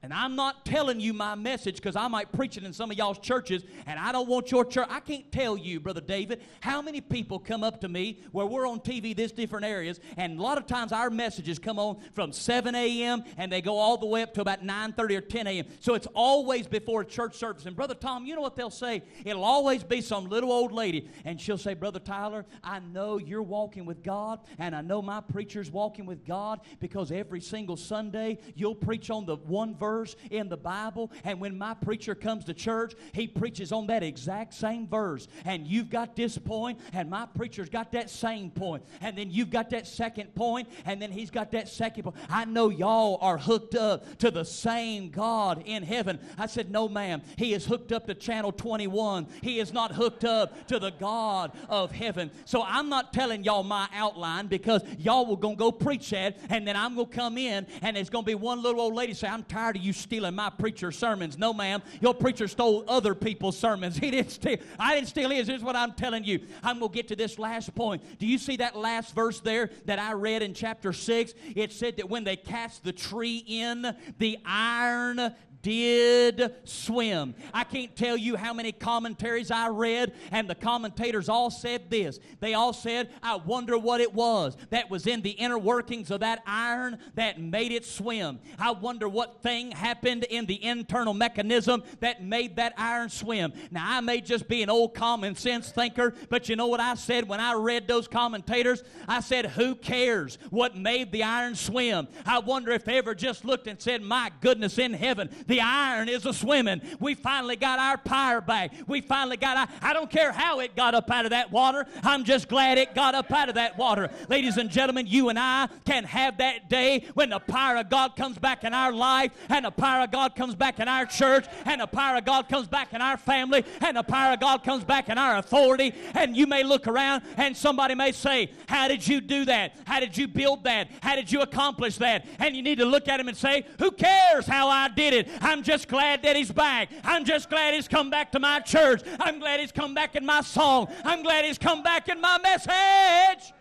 And 0.02 0.14
I'm 0.14 0.34
not 0.34 0.64
telling 0.64 0.98
you 0.98 1.12
my 1.12 1.34
message 1.34 1.76
because 1.76 1.94
I 1.94 2.08
might 2.08 2.32
preach 2.32 2.56
it 2.56 2.64
in 2.64 2.72
some 2.72 2.90
of 2.90 2.96
y'all's 2.96 3.18
churches, 3.18 3.64
and 3.86 3.98
I 4.00 4.12
don't 4.12 4.28
want 4.28 4.50
your 4.50 4.64
church. 4.64 4.88
I 4.88 5.00
can't 5.00 5.30
tell 5.30 5.58
you, 5.58 5.78
Brother 5.78 6.00
David, 6.00 6.40
how 6.60 6.80
many 6.80 7.02
people 7.02 7.38
come 7.38 7.62
up 7.62 7.82
to 7.82 7.88
me 7.88 8.22
where 8.32 8.46
we're 8.46 8.66
on 8.66 8.80
TV, 8.80 9.14
this 9.14 9.30
different 9.30 9.66
areas, 9.66 10.00
and 10.16 10.38
a 10.38 10.42
lot 10.42 10.56
of 10.56 10.66
times 10.66 10.92
our 10.92 11.10
messages 11.10 11.58
come 11.58 11.78
on 11.78 11.98
from 12.12 12.32
7 12.32 12.74
a.m. 12.74 13.24
and 13.36 13.52
they 13.52 13.60
go 13.60 13.76
all 13.76 13.98
the 13.98 14.06
way 14.06 14.22
up 14.22 14.32
to 14.34 14.40
about 14.40 14.62
9:30 14.64 15.16
or 15.16 15.20
10 15.20 15.46
a.m. 15.46 15.66
So 15.80 15.92
it's 15.92 16.08
always 16.14 16.66
before 16.66 17.02
a 17.02 17.06
church 17.06 17.36
service. 17.36 17.66
And 17.66 17.76
Brother 17.76 17.94
Tom, 17.94 18.24
you 18.24 18.34
know 18.34 18.40
what 18.40 18.56
they'll 18.56 18.70
say? 18.70 19.02
It'll 19.26 19.44
always 19.44 19.84
be 19.84 20.00
some 20.00 20.30
little 20.30 20.50
old 20.50 20.72
lady, 20.72 21.10
and 21.26 21.38
she'll 21.38 21.58
say, 21.58 21.74
Brother 21.74 22.00
Tyler, 22.00 22.46
I 22.64 22.78
know 22.78 23.18
you're 23.18 23.42
walking 23.42 23.84
with 23.84 24.02
God, 24.02 24.40
and 24.58 24.74
I 24.74 24.80
know 24.80 25.02
my 25.02 25.20
preacher's 25.20 25.70
walking 25.70 26.06
with 26.06 26.24
God 26.24 26.60
because 26.80 27.12
every 27.12 27.42
single 27.42 27.76
Sunday 27.76 28.38
you'll 28.54 28.74
preach 28.74 29.10
on 29.10 29.26
the 29.26 29.36
one 29.36 29.76
verse 29.76 29.89
verse 29.90 30.14
in 30.30 30.48
the 30.48 30.56
Bible, 30.56 31.10
and 31.24 31.40
when 31.40 31.58
my 31.58 31.74
preacher 31.74 32.14
comes 32.14 32.44
to 32.44 32.54
church, 32.54 32.94
he 33.12 33.26
preaches 33.26 33.72
on 33.72 33.88
that 33.88 34.02
exact 34.04 34.54
same 34.54 34.86
verse. 34.86 35.26
And 35.44 35.66
you've 35.66 35.90
got 35.90 36.14
this 36.14 36.38
point, 36.38 36.78
and 36.92 37.10
my 37.10 37.26
preacher's 37.26 37.68
got 37.68 37.90
that 37.92 38.08
same 38.08 38.50
point, 38.50 38.84
and 39.00 39.18
then 39.18 39.30
you've 39.30 39.50
got 39.50 39.70
that 39.70 39.88
second 39.88 40.34
point, 40.34 40.68
and 40.84 41.02
then 41.02 41.10
he's 41.10 41.30
got 41.30 41.50
that 41.52 41.68
second 41.68 42.04
point. 42.04 42.16
I 42.28 42.44
know 42.44 42.68
y'all 42.68 43.18
are 43.20 43.36
hooked 43.36 43.74
up 43.74 44.18
to 44.18 44.30
the 44.30 44.44
same 44.44 45.10
God 45.10 45.64
in 45.66 45.82
heaven. 45.82 46.20
I 46.38 46.46
said, 46.46 46.70
No, 46.70 46.88
ma'am. 46.88 47.22
He 47.36 47.52
is 47.52 47.66
hooked 47.66 47.90
up 47.90 48.06
to 48.06 48.14
channel 48.14 48.52
21. 48.52 49.26
He 49.42 49.58
is 49.58 49.72
not 49.72 49.92
hooked 49.92 50.24
up 50.24 50.68
to 50.68 50.78
the 50.78 50.90
God 50.90 51.52
of 51.68 51.90
heaven. 51.90 52.30
So 52.44 52.62
I'm 52.62 52.88
not 52.88 53.12
telling 53.12 53.42
y'all 53.42 53.64
my 53.64 53.88
outline 53.92 54.46
because 54.46 54.82
y'all 54.98 55.26
were 55.26 55.36
going 55.36 55.56
to 55.56 55.58
go 55.58 55.72
preach 55.72 56.10
that, 56.10 56.36
and 56.48 56.66
then 56.66 56.76
I'm 56.76 56.94
going 56.94 57.08
to 57.08 57.16
come 57.16 57.38
in, 57.38 57.66
and 57.82 57.96
there's 57.96 58.10
going 58.10 58.24
to 58.24 58.26
be 58.26 58.36
one 58.36 58.62
little 58.62 58.80
old 58.80 58.94
lady 58.94 59.14
say, 59.14 59.26
I'm 59.26 59.42
tired 59.42 59.76
of 59.76 59.79
you 59.80 59.92
stealing 59.92 60.34
my 60.34 60.50
preacher's 60.50 60.98
sermons. 60.98 61.38
No, 61.38 61.52
ma'am. 61.52 61.82
Your 62.00 62.14
preacher 62.14 62.48
stole 62.48 62.84
other 62.88 63.14
people's 63.14 63.58
sermons. 63.58 63.96
He 64.00 64.10
didn't 64.10 64.30
steal. 64.30 64.56
I 64.78 64.94
didn't 64.94 65.08
steal 65.08 65.30
his. 65.30 65.46
Here's 65.46 65.62
what 65.62 65.76
I'm 65.76 65.92
telling 65.92 66.24
you. 66.24 66.40
I'm 66.62 66.78
going 66.78 66.90
to 66.90 66.96
get 66.96 67.08
to 67.08 67.16
this 67.16 67.38
last 67.38 67.74
point. 67.74 68.02
Do 68.18 68.26
you 68.26 68.38
see 68.38 68.56
that 68.56 68.74
last 68.74 69.14
verse 69.14 69.40
there 69.40 69.70
that 69.84 69.98
I 69.98 70.12
read 70.12 70.42
in 70.42 70.54
chapter 70.54 70.92
6? 70.92 71.34
It 71.54 71.72
said 71.72 71.98
that 71.98 72.08
when 72.08 72.24
they 72.24 72.36
cast 72.36 72.82
the 72.82 72.92
tree 72.92 73.44
in, 73.46 73.94
the 74.18 74.38
iron 74.46 75.34
did 75.62 76.54
swim. 76.64 77.34
I 77.52 77.64
can't 77.64 77.94
tell 77.94 78.16
you 78.16 78.36
how 78.36 78.54
many 78.54 78.72
commentaries 78.72 79.50
I 79.50 79.68
read, 79.68 80.12
and 80.30 80.48
the 80.48 80.54
commentators 80.54 81.28
all 81.28 81.50
said 81.50 81.90
this. 81.90 82.18
They 82.40 82.54
all 82.54 82.72
said, 82.72 83.10
I 83.22 83.36
wonder 83.36 83.78
what 83.78 84.00
it 84.00 84.14
was 84.14 84.56
that 84.70 84.90
was 84.90 85.06
in 85.06 85.22
the 85.22 85.30
inner 85.30 85.58
workings 85.58 86.10
of 86.10 86.20
that 86.20 86.42
iron 86.46 86.98
that 87.14 87.40
made 87.40 87.72
it 87.72 87.84
swim. 87.84 88.38
I 88.58 88.70
wonder 88.72 89.08
what 89.08 89.42
thing 89.42 89.70
happened 89.72 90.24
in 90.24 90.46
the 90.46 90.62
internal 90.64 91.14
mechanism 91.14 91.82
that 92.00 92.22
made 92.22 92.56
that 92.56 92.74
iron 92.76 93.08
swim. 93.08 93.52
Now, 93.70 93.84
I 93.86 94.00
may 94.00 94.20
just 94.20 94.48
be 94.48 94.62
an 94.62 94.70
old 94.70 94.94
common 94.94 95.34
sense 95.34 95.70
thinker, 95.70 96.14
but 96.28 96.48
you 96.48 96.56
know 96.56 96.66
what 96.66 96.80
I 96.80 96.94
said 96.94 97.28
when 97.28 97.40
I 97.40 97.54
read 97.54 97.86
those 97.86 98.08
commentators? 98.08 98.82
I 99.06 99.20
said, 99.20 99.46
Who 99.46 99.74
cares 99.74 100.38
what 100.50 100.76
made 100.76 101.12
the 101.12 101.22
iron 101.22 101.54
swim? 101.54 102.08
I 102.24 102.38
wonder 102.38 102.72
if 102.72 102.84
they 102.84 102.98
ever 102.98 103.14
just 103.14 103.44
looked 103.44 103.66
and 103.66 103.80
said, 103.80 104.02
My 104.02 104.30
goodness 104.40 104.78
in 104.78 104.92
heaven, 104.92 105.28
the 105.50 105.60
iron 105.60 106.08
is 106.08 106.24
a 106.24 106.32
swimming. 106.32 106.80
We 107.00 107.14
finally 107.14 107.56
got 107.56 107.78
our 107.78 107.98
power 107.98 108.40
back. 108.40 108.72
We 108.86 109.00
finally 109.00 109.36
got 109.36 109.56
our, 109.56 109.68
I 109.82 109.92
don't 109.92 110.08
care 110.08 110.32
how 110.32 110.60
it 110.60 110.76
got 110.76 110.94
up 110.94 111.10
out 111.10 111.26
of 111.26 111.32
that 111.32 111.50
water. 111.50 111.86
I'm 112.02 112.24
just 112.24 112.48
glad 112.48 112.78
it 112.78 112.94
got 112.94 113.14
up 113.14 113.30
out 113.32 113.48
of 113.48 113.56
that 113.56 113.76
water. 113.76 114.10
Ladies 114.28 114.56
and 114.56 114.70
gentlemen, 114.70 115.06
you 115.06 115.28
and 115.28 115.38
I 115.38 115.68
can 115.84 116.04
have 116.04 116.38
that 116.38 116.70
day 116.70 117.04
when 117.14 117.30
the 117.30 117.40
power 117.40 117.76
of 117.76 117.90
God 117.90 118.14
comes 118.16 118.38
back 118.38 118.62
in 118.62 118.72
our 118.72 118.92
life 118.92 119.32
and 119.48 119.64
the 119.64 119.70
power 119.72 120.04
of 120.04 120.12
God 120.12 120.36
comes 120.36 120.54
back 120.54 120.78
in 120.78 120.86
our 120.86 121.04
church 121.04 121.46
and 121.64 121.80
the 121.80 121.86
power 121.86 122.18
of 122.18 122.24
God 122.24 122.48
comes 122.48 122.68
back 122.68 122.94
in 122.94 123.02
our 123.02 123.16
family 123.16 123.64
and 123.80 123.96
the 123.96 124.04
power 124.04 124.34
of 124.34 124.40
God 124.40 124.62
comes 124.62 124.84
back 124.84 125.08
in 125.08 125.18
our 125.18 125.38
authority. 125.38 125.92
And 126.14 126.36
you 126.36 126.46
may 126.46 126.62
look 126.62 126.86
around 126.86 127.22
and 127.36 127.56
somebody 127.56 127.96
may 127.96 128.12
say, 128.12 128.52
How 128.68 128.86
did 128.86 129.06
you 129.06 129.20
do 129.20 129.44
that? 129.46 129.74
How 129.84 129.98
did 129.98 130.16
you 130.16 130.28
build 130.28 130.62
that? 130.64 130.88
How 131.02 131.16
did 131.16 131.32
you 131.32 131.40
accomplish 131.40 131.96
that? 131.96 132.24
And 132.38 132.54
you 132.54 132.62
need 132.62 132.78
to 132.78 132.84
look 132.84 133.08
at 133.08 133.18
him 133.18 133.26
and 133.26 133.36
say, 133.36 133.66
Who 133.80 133.90
cares 133.90 134.46
how 134.46 134.68
I 134.68 134.88
did 134.88 135.12
it? 135.12 135.28
I'm 135.40 135.62
just 135.62 135.88
glad 135.88 136.22
that 136.22 136.36
he's 136.36 136.52
back. 136.52 136.90
I'm 137.02 137.24
just 137.24 137.48
glad 137.48 137.74
he's 137.74 137.88
come 137.88 138.10
back 138.10 138.32
to 138.32 138.38
my 138.38 138.60
church. 138.60 139.02
I'm 139.18 139.38
glad 139.38 139.60
he's 139.60 139.72
come 139.72 139.94
back 139.94 140.16
in 140.16 140.24
my 140.26 140.42
song. 140.42 140.88
I'm 141.04 141.22
glad 141.22 141.44
he's 141.44 141.58
come 141.58 141.82
back 141.82 142.08
in 142.08 142.20
my 142.20 142.38
message. 142.38 143.52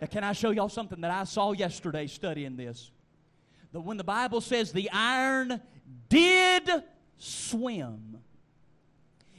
Now, 0.00 0.06
can 0.06 0.24
I 0.24 0.32
show 0.32 0.50
y'all 0.50 0.68
something 0.68 1.00
that 1.02 1.10
I 1.10 1.24
saw 1.24 1.52
yesterday 1.52 2.06
studying 2.06 2.56
this? 2.56 2.90
That 3.72 3.80
when 3.80 3.96
the 3.96 4.04
Bible 4.04 4.40
says 4.40 4.72
the 4.72 4.90
iron 4.92 5.60
did 6.08 6.70
swim, 7.18 8.18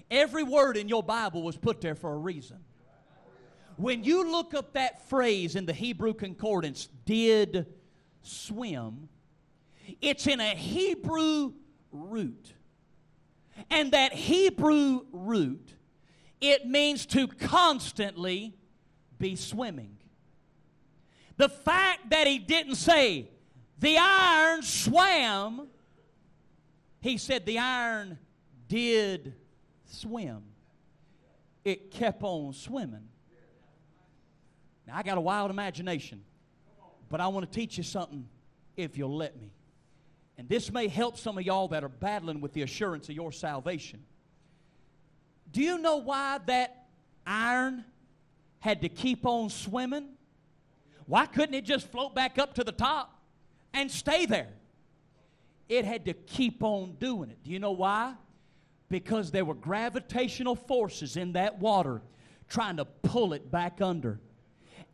every 0.09 0.43
word 0.43 0.77
in 0.77 0.87
your 0.87 1.01
Bible 1.01 1.41
was 1.41 1.57
put 1.57 1.81
there 1.81 1.95
for 1.95 2.13
a 2.13 2.17
reason. 2.17 2.57
When 3.77 4.03
you 4.03 4.31
look 4.31 4.53
up 4.53 4.73
that 4.73 5.09
phrase 5.09 5.55
in 5.55 5.65
the 5.65 5.73
Hebrew 5.73 6.13
concordance, 6.13 6.87
did 7.05 7.65
swim, 8.21 9.09
it's 10.01 10.27
in 10.27 10.39
a 10.39 10.55
Hebrew 10.55 11.53
root. 11.91 12.53
And 13.69 13.91
that 13.91 14.13
Hebrew 14.13 15.01
root, 15.11 15.73
it 16.39 16.65
means 16.65 17.05
to 17.07 17.27
constantly 17.27 18.55
be 19.19 19.35
swimming. 19.35 19.97
The 21.37 21.49
fact 21.49 22.09
that 22.09 22.27
he 22.27 22.39
didn't 22.39 22.75
say, 22.75 23.29
the 23.79 23.97
iron 23.97 24.61
swam, 24.61 25.67
he 26.99 27.17
said, 27.17 27.45
the 27.45 27.59
iron 27.59 28.17
did 28.67 29.33
swim. 29.85 30.43
It 31.63 31.91
kept 31.91 32.23
on 32.23 32.53
swimming. 32.53 33.07
Now, 34.87 34.97
I 34.97 35.03
got 35.03 35.17
a 35.17 35.21
wild 35.21 35.51
imagination, 35.51 36.23
but 37.09 37.21
I 37.21 37.27
want 37.27 37.51
to 37.51 37.59
teach 37.59 37.77
you 37.77 37.83
something 37.83 38.27
if 38.75 38.97
you'll 38.97 39.15
let 39.15 39.39
me. 39.39 39.51
And 40.37 40.49
this 40.49 40.71
may 40.71 40.87
help 40.87 41.17
some 41.17 41.37
of 41.37 41.45
y'all 41.45 41.67
that 41.69 41.83
are 41.83 41.89
battling 41.89 42.41
with 42.41 42.53
the 42.53 42.63
assurance 42.63 43.09
of 43.09 43.15
your 43.15 43.31
salvation. 43.31 44.03
Do 45.51 45.61
you 45.61 45.77
know 45.77 45.97
why 45.97 46.39
that 46.47 46.87
iron 47.25 47.85
had 48.59 48.81
to 48.81 48.89
keep 48.89 49.25
on 49.25 49.49
swimming? 49.49 50.09
Why 51.05 51.25
couldn't 51.25 51.55
it 51.55 51.65
just 51.65 51.91
float 51.91 52.15
back 52.15 52.37
up 52.37 52.55
to 52.55 52.63
the 52.63 52.71
top 52.71 53.19
and 53.73 53.91
stay 53.91 54.25
there? 54.25 54.53
It 55.67 55.85
had 55.85 56.05
to 56.05 56.13
keep 56.13 56.63
on 56.63 56.95
doing 56.99 57.29
it. 57.29 57.43
Do 57.43 57.51
you 57.51 57.59
know 57.59 57.71
why? 57.71 58.13
Because 58.89 59.31
there 59.31 59.45
were 59.45 59.55
gravitational 59.55 60.55
forces 60.55 61.17
in 61.17 61.33
that 61.33 61.59
water 61.59 62.01
trying 62.49 62.77
to 62.77 62.85
pull 62.85 63.33
it 63.33 63.49
back 63.49 63.81
under. 63.81 64.19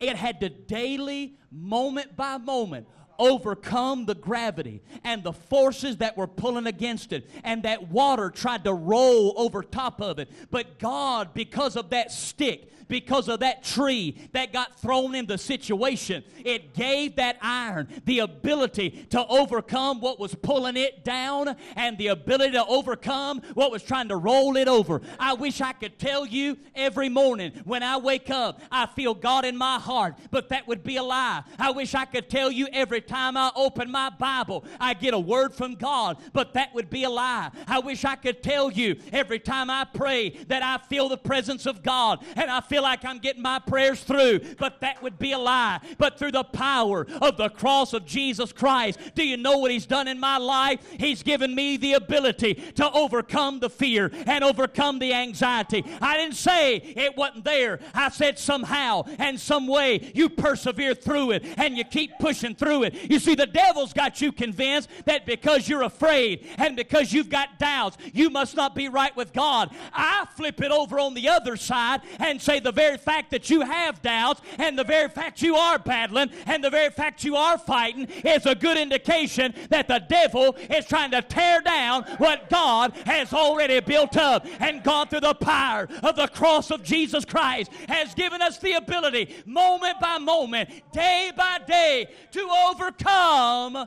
It 0.00 0.16
had 0.16 0.40
to 0.40 0.48
daily, 0.48 1.34
moment 1.50 2.16
by 2.16 2.38
moment, 2.38 2.86
overcome 3.18 4.06
the 4.06 4.14
gravity 4.14 4.80
and 5.04 5.22
the 5.22 5.32
forces 5.32 5.96
that 5.98 6.16
were 6.16 6.26
pulling 6.26 6.66
against 6.66 7.12
it, 7.12 7.28
and 7.44 7.62
that 7.64 7.88
water 7.88 8.30
tried 8.30 8.64
to 8.64 8.72
roll 8.72 9.34
over 9.36 9.62
top 9.62 10.00
of 10.00 10.18
it. 10.18 10.30
But 10.50 10.78
God, 10.78 11.34
because 11.34 11.76
of 11.76 11.90
that 11.90 12.12
stick, 12.12 12.72
because 12.88 13.28
of 13.28 13.40
that 13.40 13.62
tree 13.62 14.16
that 14.32 14.52
got 14.52 14.78
thrown 14.80 15.14
in 15.14 15.26
the 15.26 15.38
situation. 15.38 16.24
It 16.44 16.74
gave 16.74 17.16
that 17.16 17.36
iron 17.40 17.88
the 18.04 18.20
ability 18.20 19.06
to 19.10 19.26
overcome 19.26 20.00
what 20.00 20.18
was 20.18 20.34
pulling 20.34 20.76
it 20.76 21.04
down 21.04 21.56
and 21.76 21.98
the 21.98 22.08
ability 22.08 22.52
to 22.52 22.64
overcome 22.66 23.42
what 23.54 23.70
was 23.70 23.82
trying 23.82 24.08
to 24.08 24.16
roll 24.16 24.56
it 24.56 24.68
over. 24.68 25.00
I 25.18 25.34
wish 25.34 25.60
I 25.60 25.72
could 25.72 25.98
tell 25.98 26.26
you 26.26 26.58
every 26.74 27.08
morning 27.08 27.52
when 27.64 27.82
I 27.82 27.96
wake 27.98 28.30
up, 28.30 28.60
I 28.70 28.86
feel 28.86 29.14
God 29.14 29.44
in 29.44 29.56
my 29.56 29.78
heart, 29.78 30.16
but 30.30 30.48
that 30.48 30.66
would 30.66 30.82
be 30.82 30.96
a 30.96 31.02
lie. 31.02 31.42
I 31.58 31.70
wish 31.70 31.94
I 31.94 32.04
could 32.04 32.28
tell 32.30 32.50
you 32.50 32.68
every 32.72 33.00
time 33.00 33.36
I 33.36 33.50
open 33.54 33.90
my 33.90 34.10
Bible, 34.10 34.64
I 34.80 34.94
get 34.94 35.14
a 35.14 35.18
word 35.18 35.54
from 35.54 35.74
God, 35.74 36.18
but 36.32 36.54
that 36.54 36.74
would 36.74 36.90
be 36.90 37.04
a 37.04 37.10
lie. 37.10 37.50
I 37.66 37.78
wish 37.80 38.04
I 38.04 38.16
could 38.16 38.42
tell 38.42 38.70
you 38.70 38.96
every 39.12 39.38
time 39.38 39.70
I 39.70 39.84
pray 39.84 40.30
that 40.48 40.62
I 40.62 40.78
feel 40.88 41.08
the 41.08 41.18
presence 41.18 41.66
of 41.66 41.82
God 41.82 42.24
and 42.36 42.50
I 42.50 42.60
feel 42.60 42.77
feel 42.78 42.84
like 42.84 43.04
I'm 43.04 43.18
getting 43.18 43.42
my 43.42 43.58
prayers 43.58 44.04
through, 44.04 44.38
but 44.56 44.80
that 44.82 45.02
would 45.02 45.18
be 45.18 45.32
a 45.32 45.38
lie. 45.38 45.80
But 45.98 46.16
through 46.16 46.30
the 46.30 46.44
power 46.44 47.08
of 47.20 47.36
the 47.36 47.48
cross 47.48 47.92
of 47.92 48.06
Jesus 48.06 48.52
Christ, 48.52 49.00
do 49.16 49.26
you 49.26 49.36
know 49.36 49.58
what 49.58 49.72
He's 49.72 49.84
done 49.84 50.06
in 50.06 50.20
my 50.20 50.38
life? 50.38 50.78
He's 50.96 51.24
given 51.24 51.56
me 51.56 51.76
the 51.76 51.94
ability 51.94 52.54
to 52.76 52.88
overcome 52.92 53.58
the 53.58 53.68
fear 53.68 54.12
and 54.26 54.44
overcome 54.44 55.00
the 55.00 55.12
anxiety. 55.12 55.84
I 56.00 56.18
didn't 56.18 56.36
say 56.36 56.76
it 56.76 57.16
wasn't 57.16 57.44
there. 57.44 57.80
I 57.94 58.10
said 58.10 58.38
somehow 58.38 59.02
and 59.18 59.40
some 59.40 59.66
way 59.66 60.12
you 60.14 60.28
persevere 60.28 60.94
through 60.94 61.32
it 61.32 61.44
and 61.56 61.76
you 61.76 61.82
keep 61.82 62.12
pushing 62.20 62.54
through 62.54 62.84
it. 62.84 63.10
You 63.10 63.18
see, 63.18 63.34
the 63.34 63.46
devil's 63.46 63.92
got 63.92 64.20
you 64.20 64.30
convinced 64.30 64.88
that 65.06 65.26
because 65.26 65.68
you're 65.68 65.82
afraid 65.82 66.46
and 66.58 66.76
because 66.76 67.12
you've 67.12 67.28
got 67.28 67.58
doubts, 67.58 67.96
you 68.12 68.30
must 68.30 68.54
not 68.54 68.76
be 68.76 68.88
right 68.88 69.16
with 69.16 69.32
God. 69.32 69.74
I 69.92 70.28
flip 70.36 70.60
it 70.60 70.70
over 70.70 71.00
on 71.00 71.14
the 71.14 71.28
other 71.28 71.56
side 71.56 72.02
and 72.20 72.40
say, 72.40 72.60
the 72.68 72.72
very 72.72 72.98
fact 72.98 73.30
that 73.30 73.48
you 73.48 73.62
have 73.62 74.02
doubts 74.02 74.42
and 74.58 74.78
the 74.78 74.84
very 74.84 75.08
fact 75.08 75.40
you 75.40 75.56
are 75.56 75.78
battling 75.78 76.30
and 76.44 76.62
the 76.62 76.68
very 76.68 76.90
fact 76.90 77.24
you 77.24 77.34
are 77.34 77.56
fighting 77.56 78.06
is 78.26 78.44
a 78.44 78.54
good 78.54 78.76
indication 78.76 79.54
that 79.70 79.88
the 79.88 80.04
devil 80.06 80.54
is 80.68 80.84
trying 80.84 81.10
to 81.10 81.22
tear 81.22 81.62
down 81.62 82.02
what 82.18 82.50
God 82.50 82.92
has 83.06 83.32
already 83.32 83.80
built 83.80 84.18
up. 84.18 84.46
And 84.60 84.82
God, 84.82 85.08
through 85.08 85.20
the 85.20 85.32
power 85.32 85.88
of 86.02 86.16
the 86.16 86.28
cross 86.28 86.70
of 86.70 86.82
Jesus 86.82 87.24
Christ, 87.24 87.70
has 87.88 88.12
given 88.14 88.42
us 88.42 88.58
the 88.58 88.72
ability, 88.74 89.34
moment 89.46 89.98
by 89.98 90.18
moment, 90.18 90.68
day 90.92 91.32
by 91.34 91.60
day, 91.66 92.10
to 92.32 92.50
overcome 92.68 93.86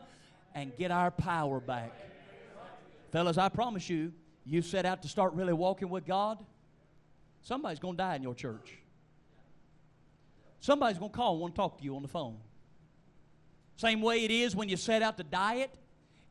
and 0.55 0.75
get 0.75 0.89
our 0.89 1.11
power 1.11 1.59
back. 1.59 1.93
Fellas, 3.11 3.37
I 3.37 3.49
promise 3.49 3.87
you, 3.91 4.11
you 4.43 4.63
set 4.63 4.87
out 4.87 5.03
to 5.03 5.07
start 5.07 5.33
really 5.33 5.53
walking 5.53 5.89
with 5.89 6.07
God, 6.07 6.39
Somebody's 7.41 7.79
going 7.79 7.95
to 7.95 7.97
die 7.97 8.15
in 8.15 8.23
your 8.23 8.35
church. 8.35 8.77
Somebody's 10.59 10.99
going 10.99 11.11
to 11.11 11.17
call 11.17 11.33
and 11.33 11.41
want 11.41 11.55
to 11.55 11.57
talk 11.57 11.79
to 11.79 11.83
you 11.83 11.95
on 11.95 12.01
the 12.01 12.07
phone. 12.07 12.37
Same 13.77 14.01
way 14.01 14.23
it 14.23 14.31
is 14.31 14.55
when 14.55 14.69
you 14.69 14.77
set 14.77 15.01
out 15.01 15.17
to 15.17 15.23
diet. 15.23 15.71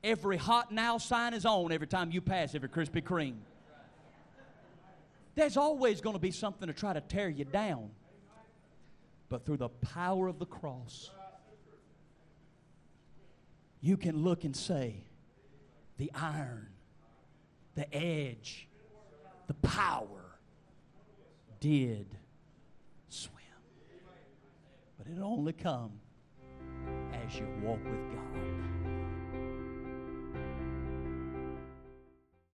Every 0.05 0.37
hot 0.37 0.73
now 0.73 0.99
sign 0.99 1.35
is 1.35 1.45
on 1.45 1.73
every 1.73 1.89
time 1.89 2.11
you 2.13 2.21
pass 2.21 2.55
every 2.55 2.69
Krispy 2.69 3.03
Kreme. 3.03 3.39
There's 5.35 5.57
always 5.57 6.01
going 6.01 6.15
to 6.15 6.21
be 6.21 6.31
something 6.31 6.69
to 6.69 6.73
try 6.73 6.93
to 6.93 7.01
tear 7.01 7.29
you 7.29 7.45
down. 7.45 7.91
But 9.29 9.45
through 9.45 9.59
the 9.59 9.69
power 9.69 10.29
of 10.29 10.39
the 10.39 10.47
cross, 10.47 11.11
you 13.81 13.97
can 13.97 14.23
look 14.23 14.45
and 14.45 14.57
say, 14.57 15.05
the 15.99 16.11
iron, 16.15 16.69
the 17.75 17.93
edge, 17.95 18.69
the 19.47 19.55
power 19.55 20.20
did 21.61 22.07
swim. 23.09 23.37
But 24.99 25.07
it'll 25.09 25.25
only 25.25 25.53
come 25.53 25.93
as 27.13 27.39
you 27.39 27.47
walk 27.63 27.85
with 27.85 28.13
God. 28.15 28.50